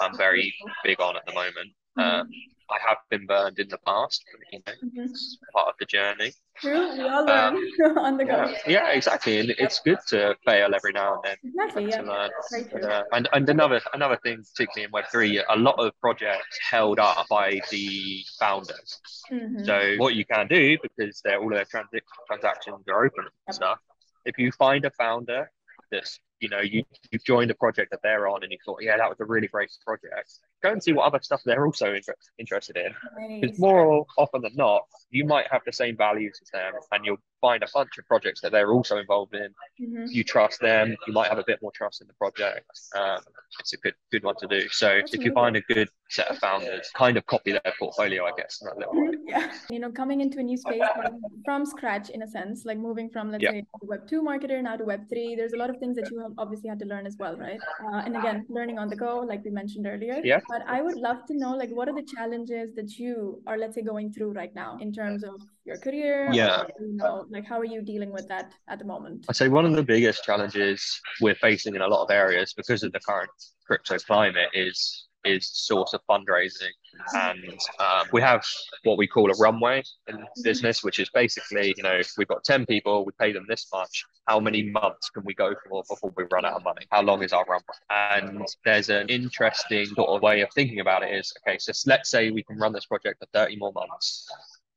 I'm 0.00 0.16
very 0.16 0.54
big 0.84 1.00
on 1.00 1.16
at 1.16 1.26
the 1.26 1.32
moment. 1.32 1.72
Um, 1.96 2.28
I 2.72 2.78
have 2.88 2.98
been 3.10 3.26
burned 3.26 3.58
in 3.58 3.68
the 3.68 3.78
past, 3.86 4.24
you 4.52 4.60
know, 4.66 4.72
Mhm. 4.72 5.04
it's 5.10 5.38
part 5.54 5.68
of 5.68 5.74
the 5.78 5.86
journey. 5.86 6.32
True. 6.56 6.92
We 6.96 7.02
all 7.08 7.24
learn 7.24 7.56
on 7.98 8.16
the 8.16 8.24
go. 8.24 8.34
Um, 8.44 8.50
Yeah, 8.50 8.58
yeah, 8.66 8.88
exactly. 8.90 9.40
And 9.40 9.50
it's 9.58 9.80
good 9.80 9.98
to 10.08 10.36
fail 10.46 10.74
every 10.74 10.92
now 10.92 11.14
and 11.14 11.22
then. 11.24 11.36
Exactly. 11.44 11.88
Yeah. 11.90 12.00
learn. 12.02 12.30
Very. 12.50 12.82
Yeah. 12.82 13.02
And 13.12 13.28
and 13.32 13.48
another 13.48 13.80
another 13.92 14.18
thing, 14.24 14.38
particularly 14.50 14.84
in 14.86 14.90
Web 14.92 15.04
three, 15.12 15.38
a 15.56 15.56
lot 15.56 15.76
of 15.78 15.92
projects 16.00 16.58
held 16.70 16.98
up 16.98 17.26
by 17.28 17.60
the 17.70 18.24
founders. 18.38 19.00
Mhm. 19.30 19.64
So 19.66 19.96
what 19.98 20.14
you 20.14 20.24
can 20.24 20.46
do 20.48 20.78
because 20.82 21.20
they're 21.24 21.40
all 21.40 21.50
their 21.50 21.64
transi- 21.66 22.00
transactions 22.28 22.82
are 22.88 23.04
open 23.06 23.24
and 23.24 23.32
Yep. 23.48 23.54
stuff. 23.54 23.78
If 24.24 24.38
you 24.38 24.52
find 24.52 24.84
a 24.84 24.90
founder 24.92 25.50
that's 25.90 26.20
you 26.42 26.48
know 26.48 26.60
you 26.60 26.84
you've 27.10 27.24
joined 27.24 27.50
a 27.50 27.54
project 27.54 27.90
that 27.92 28.00
they're 28.02 28.28
on 28.28 28.42
and 28.42 28.52
you 28.52 28.58
thought 28.64 28.80
yeah 28.82 28.96
that 28.98 29.08
was 29.08 29.20
a 29.20 29.24
really 29.24 29.48
great 29.48 29.70
project, 29.86 30.30
go 30.62 30.72
and 30.72 30.82
see 30.82 30.92
what 30.92 31.06
other 31.06 31.20
stuff 31.22 31.40
they're 31.46 31.66
also 31.66 31.94
inter- 31.94 32.16
interested 32.38 32.76
in. 32.76 32.92
Because 33.40 33.58
more 33.58 34.06
often 34.18 34.42
than 34.42 34.54
not, 34.56 34.82
you 35.10 35.24
might 35.24 35.46
have 35.50 35.62
the 35.66 35.72
same 35.72 35.96
values 35.96 36.38
as 36.42 36.50
them, 36.50 36.74
and 36.92 37.04
you'll 37.04 37.18
find 37.42 37.62
a 37.62 37.68
bunch 37.74 37.98
of 37.98 38.06
projects 38.06 38.40
that 38.40 38.52
they're 38.52 38.72
also 38.72 38.96
involved 38.96 39.34
in. 39.34 39.50
Mhm. 39.80 40.06
You 40.10 40.24
trust 40.24 40.60
them. 40.60 40.96
You 41.06 41.12
might 41.12 41.28
have 41.28 41.38
a 41.38 41.44
bit 41.44 41.60
more 41.60 41.72
trust 41.72 42.00
in 42.00 42.06
the 42.06 42.14
project. 42.14 42.64
Um, 42.94 43.20
it's 43.60 43.74
a 43.74 43.76
good 43.84 43.94
good 44.12 44.22
one 44.22 44.36
to 44.36 44.46
do. 44.46 44.60
So 44.70 44.86
That's 44.88 45.12
if 45.12 45.22
you 45.24 45.32
find 45.32 45.56
a 45.56 45.60
good 45.62 45.88
set 46.08 46.28
of 46.30 46.38
founders, 46.38 46.88
kind 46.94 47.16
of 47.18 47.26
copy 47.26 47.50
their 47.52 47.72
portfolio, 47.78 48.24
I 48.24 48.32
guess, 48.38 48.52
in 48.62 48.66
that 48.68 48.78
little 48.78 48.94
way. 48.94 49.16
Yeah, 49.26 49.52
you 49.70 49.80
know, 49.82 49.90
coming 49.90 50.20
into 50.20 50.38
a 50.38 50.42
new 50.50 50.56
space 50.56 50.82
from, 50.94 51.20
from 51.44 51.66
scratch 51.66 52.08
in 52.10 52.22
a 52.22 52.28
sense, 52.28 52.64
like 52.64 52.78
moving 52.78 53.10
from 53.10 53.30
let's 53.32 53.42
Yeah. 53.42 53.50
say 53.52 53.64
Web 53.82 54.06
two 54.08 54.22
marketer 54.22 54.62
now 54.62 54.76
to 54.76 54.84
Web 54.84 55.02
three. 55.10 55.34
There's 55.34 55.52
a 55.52 55.60
lot 55.62 55.70
of 55.70 55.76
things 55.78 55.96
that 55.96 56.10
you 56.12 56.18
have 56.20 56.32
obviously 56.38 56.68
had 56.68 56.78
to 56.84 56.86
learn 56.86 57.06
as 57.06 57.16
well, 57.18 57.36
right? 57.36 57.60
Uh, 57.84 58.02
and 58.06 58.16
again, 58.16 58.46
learning 58.48 58.78
on 58.78 58.88
the 58.88 58.96
go, 58.96 59.18
like 59.32 59.44
we 59.44 59.50
mentioned 59.50 59.86
earlier. 59.86 60.20
Yeah. 60.22 60.40
But 60.48 60.62
I 60.66 60.80
would 60.82 60.96
love 60.96 61.26
to 61.26 61.34
know, 61.42 61.52
like, 61.62 61.70
what 61.70 61.88
are 61.88 61.94
the 61.94 62.08
challenges 62.16 62.74
that 62.76 62.98
you 62.98 63.42
are, 63.48 63.58
let's 63.58 63.74
say, 63.74 63.82
going 63.82 64.12
through 64.12 64.32
right 64.32 64.54
now 64.54 64.78
in 64.80 64.92
terms 64.92 65.24
of 65.24 65.34
your 65.64 65.76
career? 65.78 66.28
or, 66.28 66.34
Yeah. 66.34 66.64
you 66.80 66.96
know, 66.96 67.26
like 67.30 67.46
how 67.46 67.58
are 67.58 67.64
you 67.64 67.82
dealing 67.82 68.12
with 68.12 68.28
that 68.28 68.52
at 68.68 68.78
the 68.78 68.84
moment? 68.84 69.26
I'd 69.28 69.36
say 69.36 69.48
one 69.48 69.64
of 69.64 69.74
the 69.74 69.82
biggest 69.82 70.24
challenges 70.24 71.00
we're 71.20 71.34
facing 71.36 71.74
in 71.74 71.82
a 71.82 71.88
lot 71.88 72.02
of 72.04 72.10
areas 72.10 72.52
because 72.54 72.82
of 72.82 72.92
the 72.92 73.00
current 73.00 73.30
crypto 73.66 73.98
climate 73.98 74.48
is 74.54 75.08
is 75.24 75.48
source 75.52 75.92
of 75.94 76.00
fundraising. 76.10 76.72
And 77.14 77.44
um, 77.78 78.08
we 78.12 78.20
have 78.20 78.44
what 78.82 78.98
we 78.98 79.06
call 79.06 79.30
a 79.30 79.36
runway 79.38 79.82
in 80.08 80.24
business, 80.42 80.82
which 80.82 80.98
is 80.98 81.08
basically, 81.10 81.74
you 81.76 81.82
know, 81.84 81.92
if 81.94 82.12
we've 82.18 82.26
got 82.26 82.42
10 82.42 82.66
people, 82.66 83.04
we 83.04 83.12
pay 83.20 83.32
them 83.32 83.46
this 83.48 83.68
much. 83.72 84.04
How 84.26 84.40
many 84.40 84.64
months 84.64 85.10
can 85.10 85.22
we 85.24 85.32
go 85.34 85.54
for 85.68 85.84
before 85.88 86.12
we 86.16 86.24
run 86.32 86.44
out 86.44 86.54
of 86.54 86.64
money? 86.64 86.86
How 86.90 87.02
long 87.02 87.22
is 87.22 87.32
our 87.32 87.44
runway? 87.44 87.74
And 87.90 88.46
there's 88.64 88.88
an 88.88 89.08
interesting 89.08 89.86
sort 89.86 90.08
of 90.08 90.22
way 90.22 90.40
of 90.40 90.48
thinking 90.54 90.80
about 90.80 91.02
it 91.04 91.14
is 91.14 91.32
okay, 91.46 91.56
so 91.58 91.72
let's 91.86 92.10
say 92.10 92.30
we 92.30 92.42
can 92.42 92.58
run 92.58 92.72
this 92.72 92.86
project 92.86 93.20
for 93.20 93.26
30 93.32 93.56
more 93.56 93.72
months. 93.72 94.28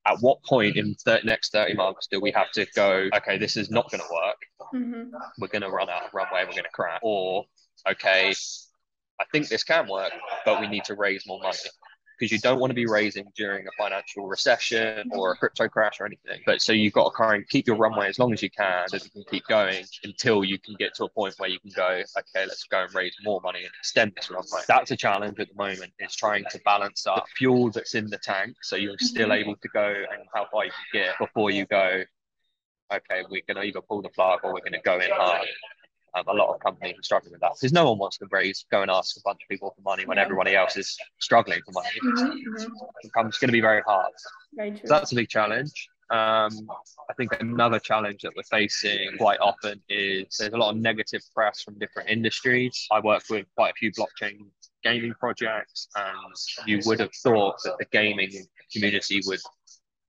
At 0.07 0.19
what 0.19 0.43
point 0.43 0.77
in 0.77 0.95
the 1.05 1.19
next 1.23 1.51
30 1.51 1.73
months 1.73 2.07
do 2.11 2.19
we 2.19 2.31
have 2.31 2.51
to 2.51 2.65
go, 2.75 3.09
okay, 3.15 3.37
this 3.37 3.57
is 3.57 3.71
not 3.71 3.89
going 3.89 4.01
to 4.01 4.13
work? 4.13 4.37
Mhm. 4.73 5.11
we're 5.39 5.47
going 5.47 5.61
to 5.61 5.69
run 5.69 5.89
out 5.89 6.05
of 6.05 6.13
runway, 6.13 6.43
we're 6.43 6.51
going 6.51 6.63
to 6.63 6.69
crash. 6.69 6.99
Or, 7.03 7.45
okay, 7.89 8.33
I 9.19 9.25
think 9.31 9.47
this 9.47 9.63
can 9.63 9.87
work, 9.87 10.11
but 10.43 10.59
we 10.59 10.67
need 10.67 10.83
to 10.85 10.95
raise 10.95 11.25
more 11.25 11.39
money. 11.39 11.57
Because 12.17 12.31
you 12.31 12.39
don't 12.39 12.59
want 12.59 12.71
to 12.71 12.75
be 12.75 12.85
raising 12.85 13.25
during 13.35 13.67
a 13.67 13.71
financial 13.77 14.25
recession 14.27 15.09
or 15.11 15.33
a 15.33 15.35
crypto 15.35 15.67
crash 15.67 15.99
or 15.99 16.05
anything. 16.05 16.41
But 16.45 16.61
so 16.61 16.71
you've 16.71 16.93
got 16.93 17.09
to 17.11 17.15
kind 17.15 17.43
of 17.43 17.49
keep 17.49 17.67
your 17.67 17.75
runway 17.75 18.07
as 18.07 18.19
long 18.19 18.31
as 18.31 18.41
you 18.41 18.49
can, 18.49 18.87
so 18.87 18.97
you 18.97 19.09
can 19.09 19.23
keep 19.29 19.45
going 19.47 19.83
until 20.03 20.43
you 20.43 20.57
can 20.59 20.75
get 20.75 20.93
to 20.95 21.05
a 21.05 21.09
point 21.09 21.35
where 21.37 21.49
you 21.49 21.59
can 21.59 21.71
go, 21.75 22.01
okay, 22.17 22.45
let's 22.47 22.63
go 22.63 22.83
and 22.83 22.93
raise 22.93 23.15
more 23.23 23.41
money 23.41 23.59
and 23.59 23.71
extend 23.79 24.13
this 24.15 24.29
runway. 24.29 24.61
That's 24.67 24.91
a 24.91 24.97
challenge 24.97 25.39
at 25.39 25.49
the 25.49 25.55
moment, 25.55 25.91
is 25.99 26.15
trying 26.15 26.45
to 26.51 26.59
balance 26.63 27.05
up 27.05 27.27
fuel 27.35 27.71
that's 27.71 27.95
in 27.95 28.07
the 28.07 28.17
tank 28.17 28.55
so 28.61 28.75
you're 28.75 28.97
still 28.97 29.29
Mhm. 29.29 29.35
able 29.35 29.55
to 29.57 29.67
go 29.69 30.05
and 30.11 30.23
how 30.33 30.45
far 30.51 30.65
you 30.65 30.71
can 30.71 31.01
get 31.01 31.17
before 31.17 31.51
you 31.51 31.65
go, 31.65 32.03
okay, 32.93 33.23
we're 33.29 33.41
going 33.47 33.57
to 33.57 33.63
either 33.63 33.81
pull 33.81 34.01
the 34.01 34.09
plug 34.09 34.39
or 34.43 34.53
we're 34.53 34.59
going 34.61 34.73
to 34.73 34.79
go 34.79 34.99
in 34.99 35.09
hard. 35.11 35.47
Um, 36.15 36.23
a 36.27 36.33
lot 36.33 36.53
of 36.53 36.61
companies 36.61 36.97
are 36.97 37.03
struggling 37.03 37.33
with 37.33 37.41
that 37.41 37.51
because 37.59 37.73
no 37.73 37.89
one 37.89 37.97
wants 37.97 38.17
to 38.19 38.27
raise, 38.31 38.65
go 38.71 38.81
and 38.81 38.89
ask 38.89 39.17
a 39.17 39.21
bunch 39.25 39.41
of 39.43 39.49
people 39.49 39.73
for 39.75 39.81
money 39.81 40.05
when 40.05 40.17
Yeah. 40.17 40.23
everybody 40.23 40.55
else 40.55 40.77
is 40.77 40.97
struggling 41.19 41.61
for 41.65 41.73
money. 41.73 41.89
Mhm, 42.01 42.15
mhm. 42.15 42.63
It 42.63 43.03
becomes 43.03 43.37
going 43.37 43.49
to 43.49 43.53
be 43.53 43.61
very 43.61 43.81
hard. 43.81 44.13
Very 44.53 44.71
true. 44.71 44.79
So 44.85 44.93
that's 44.93 45.11
a 45.11 45.15
big 45.15 45.27
challenge. 45.27 45.89
Um, 46.11 46.69
I 47.09 47.13
think 47.17 47.33
another 47.41 47.79
challenge 47.79 48.21
that 48.21 48.33
we're 48.35 48.43
facing 48.43 49.17
quite 49.17 49.39
often 49.39 49.81
is 49.89 50.37
there's 50.37 50.53
a 50.53 50.57
lot 50.57 50.69
of 50.69 50.77
negative 50.77 51.21
press 51.33 51.63
from 51.63 51.77
different 51.79 52.09
industries. 52.09 52.87
I 52.91 52.99
work 52.99 53.23
with 53.29 53.47
quite 53.55 53.71
a 53.71 53.73
few 53.73 53.91
blockchain 53.91 54.37
gaming 54.83 55.15
projects, 55.19 55.89
and 55.95 56.67
you 56.67 56.79
would 56.85 56.99
have 56.99 57.13
thought 57.23 57.55
that 57.63 57.77
the 57.79 57.85
gaming 57.85 58.31
community 58.71 59.21
would, 59.25 59.39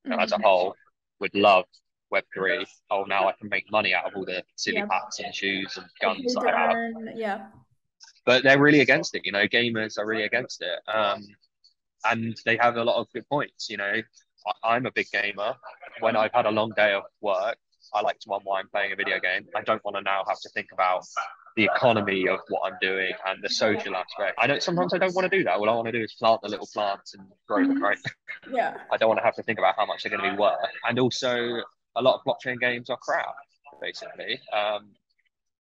know, 0.04 0.18
as 0.18 0.32
a 0.32 0.36
Mhm. 0.36 0.42
whole, 0.42 0.76
would 1.18 1.34
love 1.34 1.64
Web3. 2.12 2.66
Oh, 2.90 3.04
now 3.04 3.28
I 3.28 3.32
can 3.32 3.48
make 3.48 3.70
money 3.70 3.94
out 3.94 4.06
of 4.06 4.16
all 4.16 4.24
the 4.24 4.42
silly 4.56 4.78
Yeah. 4.78 4.86
hats 4.90 5.20
and 5.20 5.34
shoes 5.34 5.76
and 5.76 5.86
guns 6.00 6.34
that 6.34 6.54
I 6.54 6.60
have 6.60 7.16
Yeah. 7.16 7.46
but 8.24 8.42
they're 8.42 8.60
really 8.60 8.80
against 8.80 9.14
it. 9.14 9.22
You 9.24 9.32
know, 9.32 9.46
gamers 9.46 9.98
are 9.98 10.06
really 10.06 10.24
against 10.24 10.62
it, 10.62 10.80
um, 10.88 11.24
and 12.04 12.36
they 12.44 12.56
have 12.58 12.76
a 12.76 12.84
lot 12.84 12.96
of 13.00 13.06
good 13.12 13.28
points. 13.28 13.68
You 13.68 13.78
know, 13.78 14.02
I, 14.46 14.52
I'm 14.74 14.86
a 14.86 14.92
big 14.92 15.08
gamer. 15.12 15.54
When 16.00 16.16
I've 16.16 16.32
had 16.32 16.46
a 16.46 16.50
long 16.50 16.72
day 16.76 16.92
of 16.92 17.02
work, 17.20 17.56
I 17.94 18.00
like 18.02 18.18
to 18.20 18.34
unwind 18.34 18.70
playing 18.70 18.92
a 18.92 18.96
video 18.96 19.18
game. 19.20 19.46
I 19.54 19.62
don't 19.62 19.84
want 19.84 19.96
to 19.96 20.02
now 20.02 20.24
have 20.28 20.40
to 20.40 20.48
think 20.50 20.68
about 20.72 21.04
the 21.56 21.64
economy 21.64 22.28
of 22.28 22.40
what 22.48 22.60
I'm 22.70 22.76
doing 22.82 23.12
and 23.26 23.42
the 23.42 23.48
social 23.48 23.96
aspect. 23.96 24.36
I 24.38 24.46
don't. 24.46 24.62
Sometimes 24.62 24.92
I 24.92 24.98
don't 24.98 25.14
want 25.14 25.30
to 25.30 25.36
do 25.38 25.42
that. 25.44 25.54
All 25.56 25.70
I 25.70 25.72
want 25.72 25.86
to 25.86 25.92
do 25.92 26.02
is 26.02 26.12
plant 26.14 26.42
the 26.42 26.48
little 26.48 26.68
plants 26.74 27.14
and 27.14 27.26
grow 27.48 27.66
them. 27.66 27.82
Right. 27.82 27.98
Yeah. 28.52 28.76
I 28.92 28.96
don't 28.96 29.08
want 29.08 29.18
to 29.18 29.24
have 29.24 29.34
to 29.36 29.42
think 29.42 29.58
about 29.58 29.74
how 29.76 29.86
much 29.86 30.02
they're 30.04 30.10
going 30.10 30.22
to 30.22 30.30
be 30.30 30.36
worth. 30.40 30.58
And 30.88 31.00
also, 31.00 31.62
a 31.96 32.02
lot 32.02 32.14
of 32.14 32.20
blockchain 32.24 32.58
games 32.60 32.90
are 32.90 32.96
crap, 32.98 33.34
basically. 33.80 34.40
Um, 34.52 34.90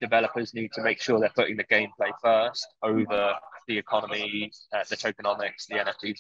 developers 0.01 0.53
need 0.53 0.71
to 0.73 0.81
make 0.83 1.01
sure 1.01 1.19
they're 1.19 1.29
putting 1.35 1.57
the 1.57 1.63
gameplay 1.63 2.11
first 2.21 2.67
over 2.83 3.33
the 3.67 3.77
economy, 3.77 4.51
uh, 4.73 4.83
the 4.89 4.95
tokenomics, 4.97 5.65
the 5.69 5.75
NFTs. 5.75 6.17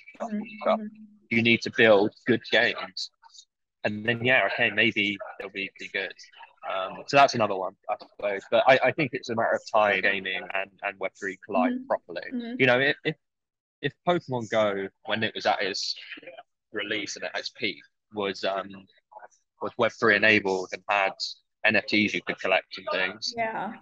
Stuff. 0.61 0.79
You 1.29 1.41
need 1.43 1.61
to 1.61 1.71
build 1.75 2.11
good 2.25 2.41
games. 2.51 3.11
And 3.83 4.05
then, 4.05 4.23
yeah, 4.23 4.47
okay, 4.53 4.71
maybe 4.71 5.17
they'll 5.39 5.49
be, 5.49 5.69
be 5.79 5.89
good. 5.93 6.13
Um, 6.73 7.03
so 7.07 7.17
that's 7.17 7.35
another 7.35 7.55
one, 7.55 7.73
I 7.89 7.95
suppose. 7.99 8.41
But 8.49 8.63
I, 8.67 8.79
I 8.85 8.91
think 8.91 9.11
it's 9.13 9.29
a 9.29 9.35
matter 9.35 9.51
of 9.53 9.61
time 9.71 10.01
gaming 10.01 10.41
and, 10.55 10.71
and 10.81 10.97
Web3 10.99 11.35
collide 11.45 11.73
Mhm. 11.73 11.87
properly. 11.87 12.23
Mhm. 12.33 12.55
You 12.59 12.65
know, 12.65 12.79
if, 12.79 12.95
if 13.05 13.15
if 13.81 13.93
Pokemon 14.07 14.49
Go, 14.49 14.87
when 15.05 15.21
it 15.23 15.35
was 15.35 15.45
at 15.45 15.61
its 15.61 15.95
release 16.71 17.15
and 17.17 17.25
at 17.25 17.37
its 17.37 17.49
peak, 17.51 17.77
was 18.13 18.43
um 18.43 18.69
was 19.61 19.71
Web3 19.77 20.15
enabled 20.15 20.69
and 20.73 20.83
had 20.89 21.13
NFTs 21.65 22.13
you 22.13 22.21
could 22.21 22.39
collect 22.39 22.77
and 22.77 22.87
things, 22.91 23.33
Yeah. 23.35 23.73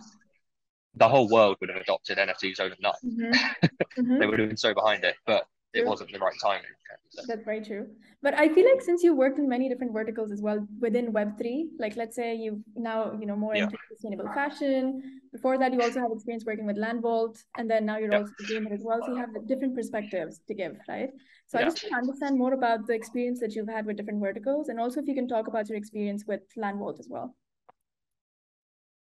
the 0.96 1.10
whole 1.10 1.28
world 1.30 1.58
would 1.60 1.70
have 1.70 1.82
adopted 1.82 2.18
NFTs 2.20 2.60
overnight. 2.60 2.96
Mhm. 3.04 3.32
Mhm. 3.98 4.20
They 4.20 4.26
would 4.28 4.40
have 4.40 4.50
been 4.50 4.58
so 4.58 4.74
behind 4.74 5.04
it, 5.04 5.16
but 5.26 5.46
it 5.74 5.82
True. 5.82 5.90
wasn't 5.90 6.12
the 6.12 6.20
right 6.20 6.36
timing. 6.42 6.66
So, 7.10 7.22
That's 7.28 7.44
very 7.44 7.62
true. 7.62 7.88
But 8.22 8.34
I 8.36 8.48
feel 8.50 8.66
like 8.70 8.82
since 8.82 9.04
you 9.04 9.16
worked 9.16 9.38
in 9.40 9.48
many 9.50 9.70
different 9.70 9.94
verticals 9.94 10.32
as 10.32 10.42
well 10.42 10.68
within 10.80 11.12
Web3, 11.12 11.70
like 11.80 11.96
let's 11.96 12.16
say 12.16 12.36
you 12.36 12.64
now, 12.76 13.18
you 13.20 13.26
know, 13.26 13.36
more 13.36 13.56
Yeah. 13.56 13.66
into 13.66 13.78
sustainable 13.90 14.30
fashion. 14.34 15.22
Before 15.32 15.58
that, 15.58 15.74
you 15.74 15.82
also 15.82 16.00
have 16.00 16.12
experience 16.12 16.46
working 16.46 16.66
with 16.66 16.78
Landvault, 16.78 17.38
and 17.58 17.70
then 17.70 17.86
now 17.86 17.98
you're 17.98 18.12
Yeah. 18.12 18.20
also 18.20 18.34
a 18.40 18.44
gamer 18.44 18.72
as 18.74 18.82
well. 18.84 19.02
So 19.04 19.12
you 19.12 19.18
have 19.18 19.48
different 19.48 19.76
perspectives 19.76 20.42
to 20.48 20.54
give, 20.54 20.76
right? 20.88 21.10
So 21.54 21.60
I 21.60 21.64
just 21.64 21.78
want 21.84 21.92
to 21.92 21.98
understand 21.98 22.38
more 22.38 22.54
about 22.54 22.88
the 22.88 22.94
experience 22.94 23.40
that 23.40 23.56
you've 23.56 23.70
had 23.70 23.86
with 23.86 23.96
different 23.98 24.20
verticals, 24.20 24.70
and 24.70 24.80
also 24.80 25.00
if 25.02 25.08
you 25.08 25.14
can 25.16 25.28
talk 25.28 25.48
about 25.48 25.70
your 25.70 25.78
experience 25.78 26.26
with 26.28 26.42
Landvault 26.58 27.00
as 27.00 27.08
well. 27.08 27.36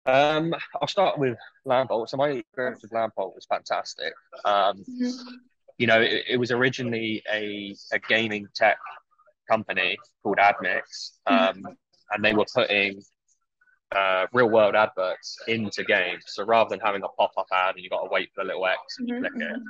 Um, 0.06 0.54
I'll 0.80 0.88
start 0.88 1.18
with 1.18 1.38
Landvault. 1.66 2.08
So 2.08 2.16
my 2.16 2.30
experience 2.30 2.82
with 2.82 2.92
Landvault 2.92 3.34
was 3.34 3.46
fantastic. 3.48 4.12
Um, 4.44 4.84
you 5.78 5.86
know, 5.86 6.00
it, 6.00 6.24
it 6.30 6.36
was 6.36 6.50
originally 6.50 7.22
a, 7.32 7.74
a 7.92 7.98
gaming 7.98 8.48
tech 8.54 8.78
company 9.50 9.98
called 10.22 10.38
Admix, 10.38 11.12
um, 11.26 11.64
and 12.10 12.24
they 12.24 12.34
were 12.34 12.46
putting 12.54 13.02
uh, 13.94 14.26
real 14.32 14.50
world 14.50 14.74
adverts 14.74 15.38
into 15.48 15.84
games. 15.84 16.24
So 16.28 16.44
rather 16.44 16.70
than 16.70 16.80
having 16.80 17.02
a 17.02 17.08
pop 17.08 17.32
up 17.38 17.46
ad 17.52 17.76
and 17.76 17.84
you 17.84 17.90
got 17.90 18.02
to 18.02 18.10
wait 18.10 18.30
for 18.34 18.44
the 18.44 18.48
little 18.48 18.66
X 18.66 18.78
and 18.98 19.08
you 19.08 19.14
Mhm, 19.14 19.20
click 19.20 19.32
it, 19.40 19.56
mhm. 19.56 19.64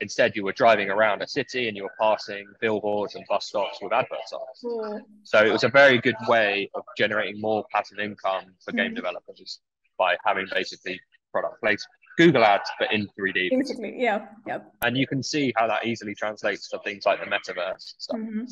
Instead 0.00 0.34
you 0.36 0.44
were 0.44 0.52
driving 0.52 0.90
around 0.90 1.22
a 1.22 1.28
city 1.28 1.68
and 1.68 1.76
you 1.76 1.84
were 1.84 1.92
passing 2.00 2.46
billboards 2.60 3.14
and 3.14 3.24
bus 3.28 3.46
stops 3.46 3.78
with 3.80 3.92
adverts 3.92 4.32
on. 4.32 4.40
Cool. 4.60 5.08
So 5.22 5.44
it 5.44 5.52
was 5.52 5.64
a 5.64 5.68
very 5.68 5.98
good 5.98 6.16
way 6.28 6.70
of 6.74 6.82
generating 6.96 7.40
more 7.40 7.64
passive 7.72 7.98
income 7.98 8.54
for 8.64 8.72
game 8.72 8.92
Mhm. 8.92 8.96
developers 8.96 9.60
by 9.98 10.16
having 10.24 10.46
basically 10.52 11.00
product 11.32 11.60
placement. 11.60 11.90
Google 12.16 12.44
ads, 12.44 12.70
but 12.78 12.92
in 12.92 13.08
3D. 13.18 13.50
Basically, 13.50 14.00
yeah, 14.00 14.28
yep. 14.46 14.72
And 14.82 14.96
you 14.96 15.04
can 15.04 15.20
see 15.20 15.52
how 15.56 15.66
that 15.66 15.84
easily 15.84 16.14
translates 16.14 16.68
to 16.68 16.78
things 16.80 17.04
like 17.04 17.18
the 17.18 17.26
metaverse 17.26 17.94
stuff. 17.98 18.16
Mhm. 18.20 18.48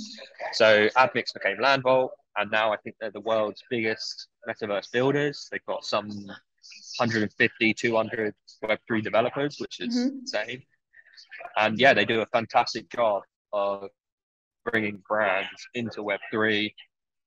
So 0.52 0.88
Admix 0.96 1.32
became 1.32 1.58
Landvault, 1.58 2.10
and 2.36 2.50
now 2.50 2.72
I 2.72 2.76
think 2.78 2.96
they're 3.00 3.12
the 3.12 3.20
world's 3.20 3.62
biggest 3.70 4.26
metaverse 4.48 4.90
builders. 4.90 5.48
They've 5.52 5.64
got 5.64 5.84
some 5.84 6.08
150, 6.98 7.72
200 7.72 8.34
Web3 8.64 9.00
developers, 9.00 9.60
which 9.60 9.78
is 9.80 9.96
Mhm. 9.96 10.20
insane. 10.22 10.62
And 11.56 11.78
yeah, 11.78 11.94
they 11.94 12.04
do 12.04 12.20
a 12.20 12.26
fantastic 12.26 12.88
job 12.90 13.22
of 13.52 13.88
bringing 14.64 15.02
brands 15.08 15.48
into 15.74 16.02
Web3, 16.02 16.72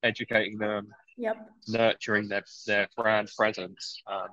educating 0.04 0.58
them, 0.58 0.88
Yep. 1.18 1.50
nurturing 1.70 2.28
their, 2.28 2.44
their 2.68 2.88
brand 2.98 3.30
presence. 3.38 4.02
Um, 4.08 4.28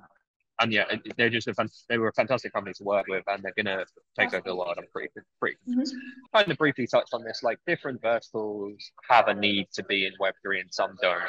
and 0.61 0.73
yeah, 0.73 0.85
they're 1.17 1.31
just 1.31 1.49
a 1.49 1.55
fan, 1.55 1.69
they 1.89 1.99
were 1.99 2.09
a 2.09 2.13
fantastic 2.13 2.53
company 2.53 2.75
to 2.75 2.85
work 2.85 3.07
with, 3.09 3.25
and 3.27 3.43
they're 3.43 3.55
gonna 3.57 3.85
take 4.19 4.35
over 4.35 4.43
the 4.45 4.55
world. 4.55 4.75
I'm 4.79 4.87
pretty 4.93 5.09
pretty 5.41 5.57
Mhm. 5.69 5.89
kind 6.35 6.51
of 6.51 6.59
briefly 6.59 6.87
touched 6.87 7.15
on 7.15 7.25
this. 7.25 7.43
Like 7.43 7.59
different 7.67 8.01
verticals 8.03 8.93
have 9.09 9.29
a 9.29 9.35
need 9.35 9.69
to 9.75 9.83
be 9.85 10.07
in 10.07 10.13
Web 10.21 10.35
three, 10.43 10.61
and 10.61 10.73
some 10.73 10.97
don't. 11.01 11.23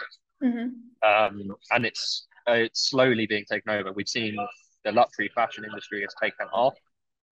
Mhm. 0.44 0.74
Um, 1.02 1.56
and 1.72 1.86
it's 1.86 2.28
uh, 2.48 2.54
it's 2.54 2.90
slowly 2.90 3.26
being 3.26 3.46
taken 3.46 3.72
over. 3.72 3.92
We've 3.94 4.08
seen 4.10 4.36
the 4.84 4.92
luxury 4.92 5.30
fashion 5.34 5.64
industry 5.64 6.02
has 6.02 6.14
taken 6.22 6.48
off. 6.48 6.76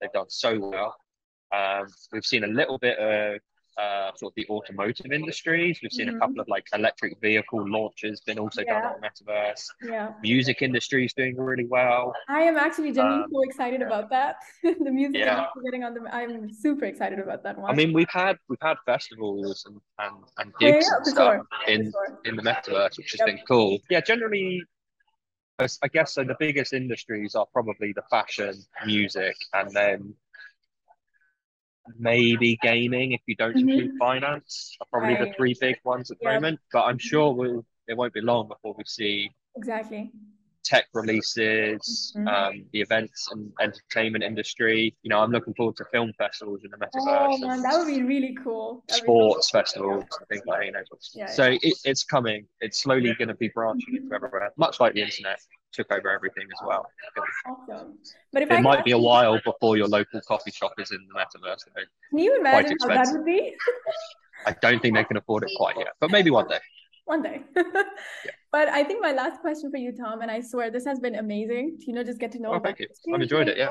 They've 0.02 0.12
done 0.12 0.28
so 0.28 0.58
well. 0.58 0.96
Um, 1.54 1.86
we've 2.12 2.24
seen 2.24 2.44
a 2.44 2.48
little 2.48 2.78
bit 2.78 2.98
of 2.98 3.40
uh, 3.78 4.10
sort 4.16 4.32
of 4.32 4.34
the 4.36 4.46
automotive 4.48 5.12
industries. 5.12 5.78
We've 5.82 5.92
seen 5.92 6.08
mm-hmm. 6.08 6.16
a 6.16 6.20
couple 6.20 6.40
of 6.40 6.48
like 6.48 6.66
electric 6.74 7.20
vehicle 7.20 7.66
launches 7.68 8.20
been 8.20 8.38
also 8.38 8.62
yeah. 8.66 8.80
done 8.80 8.92
on 8.92 9.00
the 9.00 9.08
Metaverse. 9.08 9.64
Yeah. 9.82 10.12
Music 10.22 10.62
industry 10.62 11.06
is 11.06 11.12
doing 11.14 11.36
really 11.36 11.66
well. 11.66 12.12
I 12.28 12.42
am 12.42 12.56
actually 12.56 12.92
genuinely 12.92 13.24
um, 13.24 13.30
so 13.32 13.42
excited 13.44 13.80
yeah. 13.80 13.86
about 13.86 14.10
that. 14.10 14.36
the 14.62 14.90
music 14.90 15.20
yeah. 15.20 15.46
getting 15.64 15.84
on 15.84 15.94
the. 15.94 16.02
I'm 16.14 16.52
super 16.52 16.84
excited 16.84 17.18
about 17.18 17.42
that 17.44 17.58
one. 17.58 17.70
I 17.70 17.74
mean, 17.74 17.92
we've 17.92 18.10
had 18.10 18.36
we've 18.48 18.58
had 18.60 18.76
festivals 18.84 19.64
and 19.66 19.80
and, 19.98 20.24
and 20.38 20.52
gigs 20.60 20.86
yeah, 20.88 20.96
and 20.96 21.06
stuff 21.06 21.34
sure. 21.34 21.74
in 21.74 21.90
sure. 21.90 22.18
in 22.24 22.36
the 22.36 22.42
Metaverse, 22.42 22.98
which 22.98 23.12
has 23.12 23.20
yep. 23.20 23.26
been 23.26 23.38
cool. 23.48 23.78
Yeah, 23.88 24.00
generally. 24.00 24.62
I 25.82 25.88
guess 25.88 26.14
so. 26.14 26.24
The 26.24 26.36
biggest 26.38 26.72
industries 26.72 27.34
are 27.34 27.46
probably 27.52 27.92
the 27.92 28.02
fashion, 28.10 28.54
music, 28.86 29.36
and 29.52 29.70
then 29.70 30.14
maybe 31.98 32.58
gaming 32.62 33.12
if 33.12 33.20
you 33.26 33.34
don't 33.36 33.56
mm-hmm. 33.56 33.68
include 33.68 33.90
finance 33.98 34.76
are 34.80 34.86
probably 34.90 35.14
right. 35.14 35.28
the 35.28 35.34
three 35.34 35.56
big 35.60 35.76
ones 35.84 36.10
at 36.10 36.18
the 36.20 36.24
yep. 36.26 36.34
moment. 36.34 36.60
But 36.72 36.84
I'm 36.84 36.98
sure 36.98 37.32
we'll 37.32 37.64
it 37.88 37.96
won't 37.96 38.12
be 38.12 38.20
long 38.20 38.48
before 38.48 38.74
we 38.76 38.84
see 38.86 39.30
exactly 39.56 40.10
tech 40.64 40.86
releases, 40.94 42.14
mm-hmm. 42.16 42.28
um, 42.28 42.64
the 42.72 42.80
events 42.80 43.28
and 43.32 43.52
entertainment 43.60 44.24
industry. 44.24 44.94
You 45.02 45.10
know, 45.10 45.20
I'm 45.20 45.30
looking 45.30 45.54
forward 45.54 45.76
to 45.76 45.84
film 45.92 46.12
festivals 46.18 46.60
in 46.64 46.70
the 46.70 46.76
metaverse. 46.76 47.02
Oh 47.06 47.38
man, 47.38 47.62
that 47.62 47.78
would 47.78 47.86
be 47.86 48.02
really 48.02 48.36
cool. 48.42 48.84
That'd 48.88 49.04
sports 49.04 49.50
cool. 49.50 49.60
festivals, 49.60 50.04
I 50.20 50.24
think 50.26 50.46
like 50.46 50.66
you 50.66 50.72
know. 50.72 50.80
Yeah, 51.14 51.26
so 51.26 51.46
yeah. 51.46 51.58
It, 51.62 51.74
it's 51.84 52.04
coming. 52.04 52.46
It's 52.60 52.82
slowly 52.82 53.14
going 53.14 53.28
to 53.28 53.34
be 53.34 53.48
branching 53.48 53.96
into 53.96 54.14
everywhere, 54.14 54.50
much 54.56 54.80
like 54.80 54.94
the 54.94 55.02
internet 55.02 55.38
took 55.72 55.90
over 55.90 56.10
everything 56.10 56.44
as 56.44 56.66
well. 56.66 56.86
Awesome. 57.46 57.98
But 58.32 58.42
if 58.42 58.50
it 58.50 58.54
I 58.54 58.60
might 58.60 58.84
be 58.84 58.92
a 58.92 58.98
while 58.98 59.40
before 59.44 59.76
your 59.76 59.88
local 59.88 60.20
coffee 60.28 60.50
shop 60.50 60.74
is 60.78 60.90
in 60.90 60.98
the 61.08 61.18
metaverse. 61.18 61.60
Though. 61.74 61.82
Can 62.10 62.18
you 62.18 62.38
imagine 62.38 62.76
how 62.80 62.88
that 62.88 63.08
would 63.12 63.24
be? 63.24 63.54
I 64.46 64.54
don't 64.60 64.80
think 64.80 64.96
they 64.96 65.04
can 65.04 65.16
afford 65.16 65.44
it 65.44 65.50
quite 65.56 65.76
yet, 65.78 65.92
but 66.00 66.10
maybe 66.10 66.30
one 66.30 66.48
day. 66.48 66.58
One 67.04 67.22
day. 67.22 67.42
yeah. 67.56 68.32
But 68.52 68.68
I 68.68 68.84
think 68.84 69.00
my 69.00 69.12
last 69.12 69.40
question 69.40 69.70
for 69.70 69.78
you, 69.78 69.92
Tom, 69.92 70.20
and 70.20 70.30
I 70.30 70.40
swear 70.40 70.70
this 70.70 70.84
has 70.84 71.00
been 71.00 71.14
amazing. 71.14 71.78
You 71.80 71.94
know, 71.94 72.04
just 72.04 72.20
get 72.20 72.30
to 72.32 72.38
know. 72.38 72.52
Oh, 72.52 72.60
thank 72.60 72.80
you. 72.80 72.88
I've 73.12 73.22
enjoyed 73.22 73.48
it. 73.48 73.56
Yeah. 73.56 73.70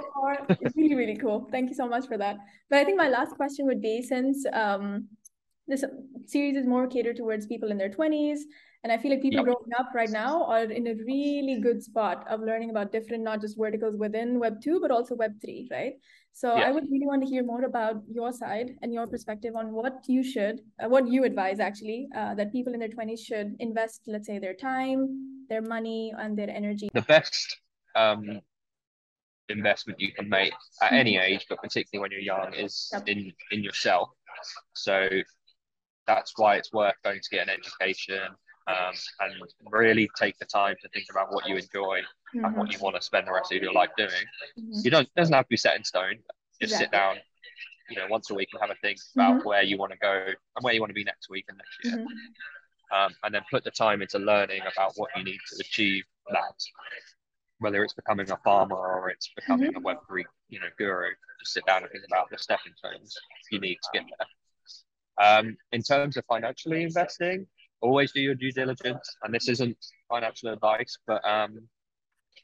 it's 0.60 0.76
really, 0.76 0.96
really 0.96 1.16
cool. 1.16 1.48
Thank 1.52 1.70
you 1.70 1.76
so 1.76 1.88
much 1.88 2.08
for 2.08 2.18
that. 2.18 2.38
But 2.70 2.80
I 2.80 2.84
think 2.84 2.98
my 2.98 3.08
last 3.08 3.36
question 3.36 3.68
would 3.68 3.82
be 3.82 4.02
since 4.02 4.44
um, 4.52 5.08
this 5.68 5.86
series 6.26 6.58
is 6.58 6.66
more 6.66 6.88
catered 6.88 7.16
towards 7.16 7.46
people 7.46 7.70
in 7.70 7.78
their 7.78 7.92
20s 7.92 8.40
and 8.84 8.92
I 8.92 8.98
feel 8.98 9.12
like 9.12 9.22
people 9.22 9.38
yep. 9.38 9.46
growing 9.46 9.72
up 9.78 9.90
right 9.94 10.10
now 10.10 10.44
are 10.46 10.64
in 10.64 10.88
a 10.88 10.96
really 10.96 11.60
good 11.62 11.84
spot 11.84 12.26
of 12.28 12.42
learning 12.42 12.72
about 12.72 12.92
different, 12.92 13.24
not 13.24 13.40
just 13.40 13.58
verticals 13.58 13.96
within 13.96 14.40
Web 14.40 14.60
2, 14.62 14.80
but 14.82 14.90
also 14.90 15.14
Web 15.16 15.40
3, 15.40 15.68
right? 15.72 15.94
So 16.34 16.56
yeah. 16.56 16.68
I 16.68 16.72
would 16.72 16.86
really 16.90 17.06
want 17.06 17.22
to 17.24 17.30
hear 17.30 17.44
more 17.44 17.64
about 17.64 18.02
your 18.10 18.32
side 18.32 18.72
and 18.82 18.94
your 18.94 19.06
perspective 19.06 19.56
on 19.56 19.74
what 19.74 20.06
you 20.08 20.24
should, 20.24 20.62
uh, 20.84 20.88
what 20.88 21.08
you 21.08 21.24
advise 21.24 21.60
actually, 21.60 22.08
uh, 22.16 22.34
that 22.36 22.52
people 22.52 22.74
in 22.74 22.80
their 22.80 22.90
20s 22.90 23.20
should 23.20 23.56
invest, 23.60 24.04
let's 24.08 24.28
say, 24.28 24.40
their 24.40 24.54
time, 24.54 25.46
their 25.50 25.62
money, 25.62 26.14
and 26.18 26.38
their 26.38 26.50
energy. 26.50 26.90
The 26.94 27.02
best 27.02 27.58
um, 27.96 28.40
investment 29.50 30.00
you 30.00 30.14
can 30.14 30.30
make 30.30 30.54
at 30.82 30.94
any 30.94 31.18
age, 31.18 31.46
but 31.50 31.62
particularly 31.62 32.02
when 32.02 32.12
you're 32.12 32.22
young, 32.22 32.54
is 32.54 32.90
yep. 32.94 33.08
in 33.08 33.32
in 33.52 33.64
yourself. 33.64 34.10
So 34.74 35.10
that's 36.08 36.34
why 36.38 36.56
it's 36.56 36.72
worth 36.74 36.96
going 37.04 37.20
to 37.22 37.30
get 37.30 37.48
an 37.48 37.54
education 37.60 38.22
um, 38.68 38.94
and 39.22 39.34
really 39.72 40.10
take 40.18 40.38
the 40.40 40.46
time 40.46 40.76
to 40.82 40.90
think 40.90 41.06
about 41.10 41.34
what 41.34 41.48
you 41.48 41.56
enjoy 41.56 42.00
mm-hmm. 42.00 42.46
and 42.46 42.56
what 42.56 42.68
mm-hmm. 42.68 42.74
you 42.74 42.80
want 42.80 42.96
to 42.96 43.02
spend 43.02 43.28
the 43.28 43.32
rest 43.32 43.52
of 43.52 43.62
your 43.62 43.74
life 43.74 43.90
doing. 43.98 44.10
Mm-hmm. 44.60 44.80
You 44.84 44.92
don't 44.92 45.08
it 45.08 45.16
doesn't 45.16 45.34
have 45.34 45.46
to 45.46 45.50
be 45.50 45.58
set 45.58 45.76
in 45.76 45.84
stone. 45.84 46.16
Just 46.62 46.78
sit 46.78 46.92
down, 46.92 47.16
you 47.90 47.96
know, 47.98 48.06
once 48.10 48.30
a 48.30 48.36
week 48.36 48.50
and 48.54 48.62
have 48.62 48.70
a 48.70 48.80
think 48.82 49.00
about 49.16 49.38
mm-hmm. 49.38 49.48
where 49.48 49.64
you 49.64 49.78
want 49.78 49.92
to 49.92 49.98
go 49.98 50.26
and 50.28 50.64
where 50.64 50.74
you 50.74 50.80
want 50.80 50.92
to 50.92 50.96
be 50.96 51.04
next 51.04 51.30
week 51.30 51.46
and 51.50 51.58
next 51.58 51.78
year. 51.84 52.06
Mm-hmm. 52.06 52.96
Um, 53.06 53.14
and 53.24 53.34
then 53.34 53.42
put 53.50 53.64
the 53.64 53.72
time 53.72 54.02
into 54.02 54.20
learning 54.20 54.62
about 54.72 54.94
what 54.96 55.10
you 55.16 55.24
need 55.24 55.40
to 55.50 55.56
achieve 55.62 56.04
that. 56.30 56.54
Whether 57.60 57.84
it's 57.84 57.94
becoming 57.94 58.30
a 58.30 58.38
farmer 58.44 58.76
or 58.76 59.10
it's 59.10 59.32
becoming 59.36 59.76
a 59.76 59.80
Web 59.80 59.98
three, 60.08 60.26
you 60.50 60.60
know, 60.60 60.68
guru, 60.78 61.10
just 61.40 61.54
sit 61.54 61.66
down 61.66 61.84
and 61.84 61.92
think 61.92 62.04
about 62.12 62.30
the 62.30 62.38
stepping 62.38 62.74
stones 62.76 63.16
you 63.52 63.60
need 63.60 63.76
to 63.76 63.90
get 63.94 64.04
there. 64.18 64.28
Um, 65.26 65.58
in 65.72 65.84
terms 65.84 66.18
of 66.18 66.26
financially 66.26 66.84
investing, 66.84 67.48
always 67.82 68.12
do 68.12 68.22
your 68.22 68.36
due 68.36 68.52
diligence. 68.52 69.16
And 69.24 69.34
this 69.34 69.48
isn't 69.50 69.78
financial 70.10 70.50
advice, 70.50 70.98
but 71.08 71.24
um, 71.28 71.68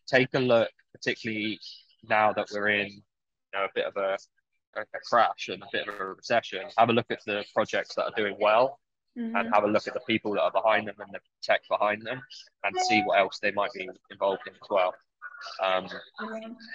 take 0.07 0.29
a 0.33 0.39
look, 0.39 0.69
particularly 0.93 1.59
now 2.03 2.33
that 2.33 2.47
we're 2.51 2.69
in 2.69 2.87
you 2.87 3.01
know, 3.53 3.65
a 3.65 3.69
bit 3.73 3.85
of 3.85 3.95
a, 3.97 4.17
a, 4.75 4.99
crash 5.09 5.49
and 5.49 5.61
a 5.63 5.67
bit 5.71 5.87
of 5.87 5.99
a 5.99 6.05
recession. 6.13 6.61
Have 6.77 6.89
a 6.89 6.93
look 6.93 7.07
at 7.09 7.19
the 7.25 7.45
projects 7.53 7.95
that 7.95 8.05
are 8.05 8.13
doing 8.15 8.35
well. 8.39 8.79
Mm-hmm. 9.17 9.35
And 9.35 9.49
have 9.51 9.63
a 9.63 9.67
look 9.67 9.87
at 9.87 9.95
the 9.95 10.01
people 10.01 10.33
that 10.33 10.41
are 10.41 10.51
behind 10.51 10.87
them 10.87 10.93
and 10.99 11.11
the 11.11 11.19
tech 11.41 11.61
behind 11.67 12.03
them, 12.05 12.21
and 12.63 12.75
see 12.87 13.01
what 13.01 13.17
else 13.17 13.39
they 13.41 13.49
might 13.49 13.71
be 13.73 13.89
involved 14.11 14.43
in 14.45 14.53
as 14.53 14.69
well. 14.69 14.93
Um, 15.63 15.87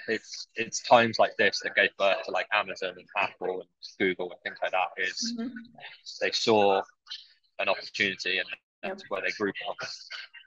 it's 0.07 0.47
it's 0.55 0.81
times 0.83 1.19
like 1.19 1.35
this 1.37 1.61
that 1.63 1.75
gave 1.75 1.95
birth 1.97 2.23
to 2.25 2.31
like 2.31 2.47
Amazon 2.53 2.95
and 2.97 3.07
Apple 3.17 3.61
and 3.61 3.69
Google 3.99 4.31
and 4.31 4.41
things 4.43 4.57
like 4.61 4.71
that. 4.71 4.89
Is 4.97 5.35
mm-hmm. 5.39 5.47
they 6.21 6.31
saw 6.31 6.81
an 7.59 7.69
opportunity, 7.69 8.37
and 8.37 8.47
that's 8.81 9.03
where 9.09 9.21
they 9.21 9.31
group 9.31 9.55
up. 9.69 9.75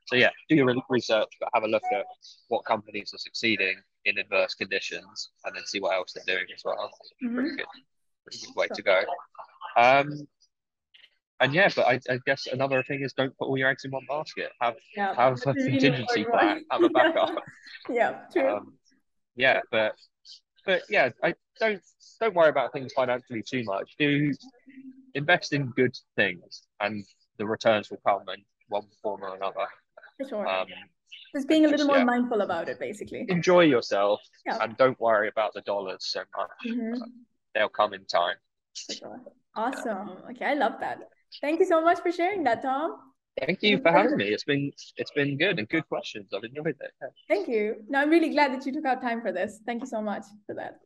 So 0.06 0.16
yeah, 0.16 0.30
do 0.48 0.56
your 0.56 0.72
research, 0.88 1.28
but 1.40 1.48
have 1.54 1.64
a 1.64 1.68
look 1.68 1.82
at 1.92 2.04
what 2.48 2.64
companies 2.64 3.12
are 3.14 3.18
succeeding 3.18 3.76
in 4.04 4.18
adverse 4.18 4.54
conditions, 4.54 5.30
and 5.44 5.56
then 5.56 5.64
see 5.66 5.80
what 5.80 5.94
else 5.94 6.12
they're 6.14 6.36
doing 6.36 6.46
as 6.54 6.62
well. 6.64 6.90
Mm-hmm. 7.24 7.34
Pretty 7.34 7.56
good, 7.56 7.66
pretty 8.24 8.46
good 8.46 8.56
way 8.56 8.66
to 8.72 8.82
go. 8.82 9.02
Um, 9.76 10.26
and 11.40 11.52
yeah, 11.52 11.68
but 11.74 11.86
I, 11.86 12.00
I, 12.08 12.18
guess 12.24 12.46
another 12.46 12.82
thing 12.82 13.02
is 13.02 13.12
don't 13.12 13.36
put 13.36 13.46
all 13.48 13.58
your 13.58 13.68
eggs 13.68 13.84
in 13.84 13.90
one 13.90 14.06
basket. 14.08 14.50
Have 14.60 14.76
yeah, 14.96 15.14
have 15.14 15.34
a 15.34 15.54
contingency 15.54 16.24
plan. 16.24 16.64
Have 16.70 16.82
a 16.82 16.88
backup. 16.88 17.34
yeah, 17.90 18.20
true. 18.32 18.56
Um, 18.56 18.74
yeah, 19.34 19.60
but 19.70 19.94
but 20.64 20.82
yeah, 20.88 21.10
I 21.22 21.34
don't 21.60 21.82
don't 22.20 22.34
worry 22.34 22.48
about 22.48 22.72
things 22.72 22.92
financially 22.94 23.42
too 23.42 23.64
much. 23.64 23.94
Do 23.98 24.32
invest 25.16 25.52
in 25.52 25.70
good 25.70 25.96
things, 26.14 26.62
and 26.80 27.04
the 27.38 27.46
returns 27.46 27.90
will 27.90 28.00
come 28.06 28.22
in 28.34 28.42
one 28.68 28.86
form 29.02 29.22
or 29.22 29.34
another. 29.34 29.66
For 30.18 30.28
sure. 30.28 30.46
Um, 30.46 30.66
just 31.34 31.48
being 31.48 31.64
a 31.64 31.68
little 31.68 31.78
just, 31.78 31.88
more 31.88 31.98
yeah, 31.98 32.04
mindful 32.04 32.40
about 32.40 32.68
it, 32.68 32.78
basically. 32.78 33.26
Enjoy 33.28 33.62
yourself, 33.62 34.20
yeah. 34.44 34.58
and 34.60 34.76
don't 34.76 34.98
worry 35.00 35.28
about 35.28 35.52
the 35.54 35.62
dollars 35.62 35.98
so 36.00 36.20
much. 36.36 36.50
Mm-hmm. 36.66 37.02
They'll 37.54 37.68
come 37.68 37.94
in 37.94 38.04
time. 38.06 38.36
Sure. 38.74 39.20
Awesome. 39.54 40.08
Yeah. 40.08 40.30
Okay, 40.30 40.44
I 40.44 40.54
love 40.54 40.74
that. 40.80 40.98
Thank 41.40 41.60
you 41.60 41.66
so 41.66 41.80
much 41.82 42.00
for 42.00 42.12
sharing 42.12 42.44
that, 42.44 42.62
Tom. 42.62 42.98
Thank 43.44 43.62
you 43.62 43.80
for 43.82 43.92
having 43.92 44.16
me. 44.16 44.28
It's 44.28 44.44
been 44.44 44.72
it's 44.96 45.10
been 45.10 45.36
good 45.36 45.58
and 45.58 45.68
good 45.68 45.86
questions. 45.88 46.32
I've 46.34 46.44
enjoyed 46.44 46.76
it. 46.80 46.92
Thank 47.28 47.48
you. 47.48 47.76
No, 47.88 48.00
I'm 48.00 48.10
really 48.10 48.30
glad 48.30 48.52
that 48.52 48.64
you 48.64 48.72
took 48.72 48.86
out 48.86 49.02
time 49.02 49.20
for 49.20 49.32
this. 49.32 49.60
Thank 49.66 49.82
you 49.82 49.86
so 49.86 50.00
much 50.00 50.24
for 50.46 50.54
that. 50.54 50.80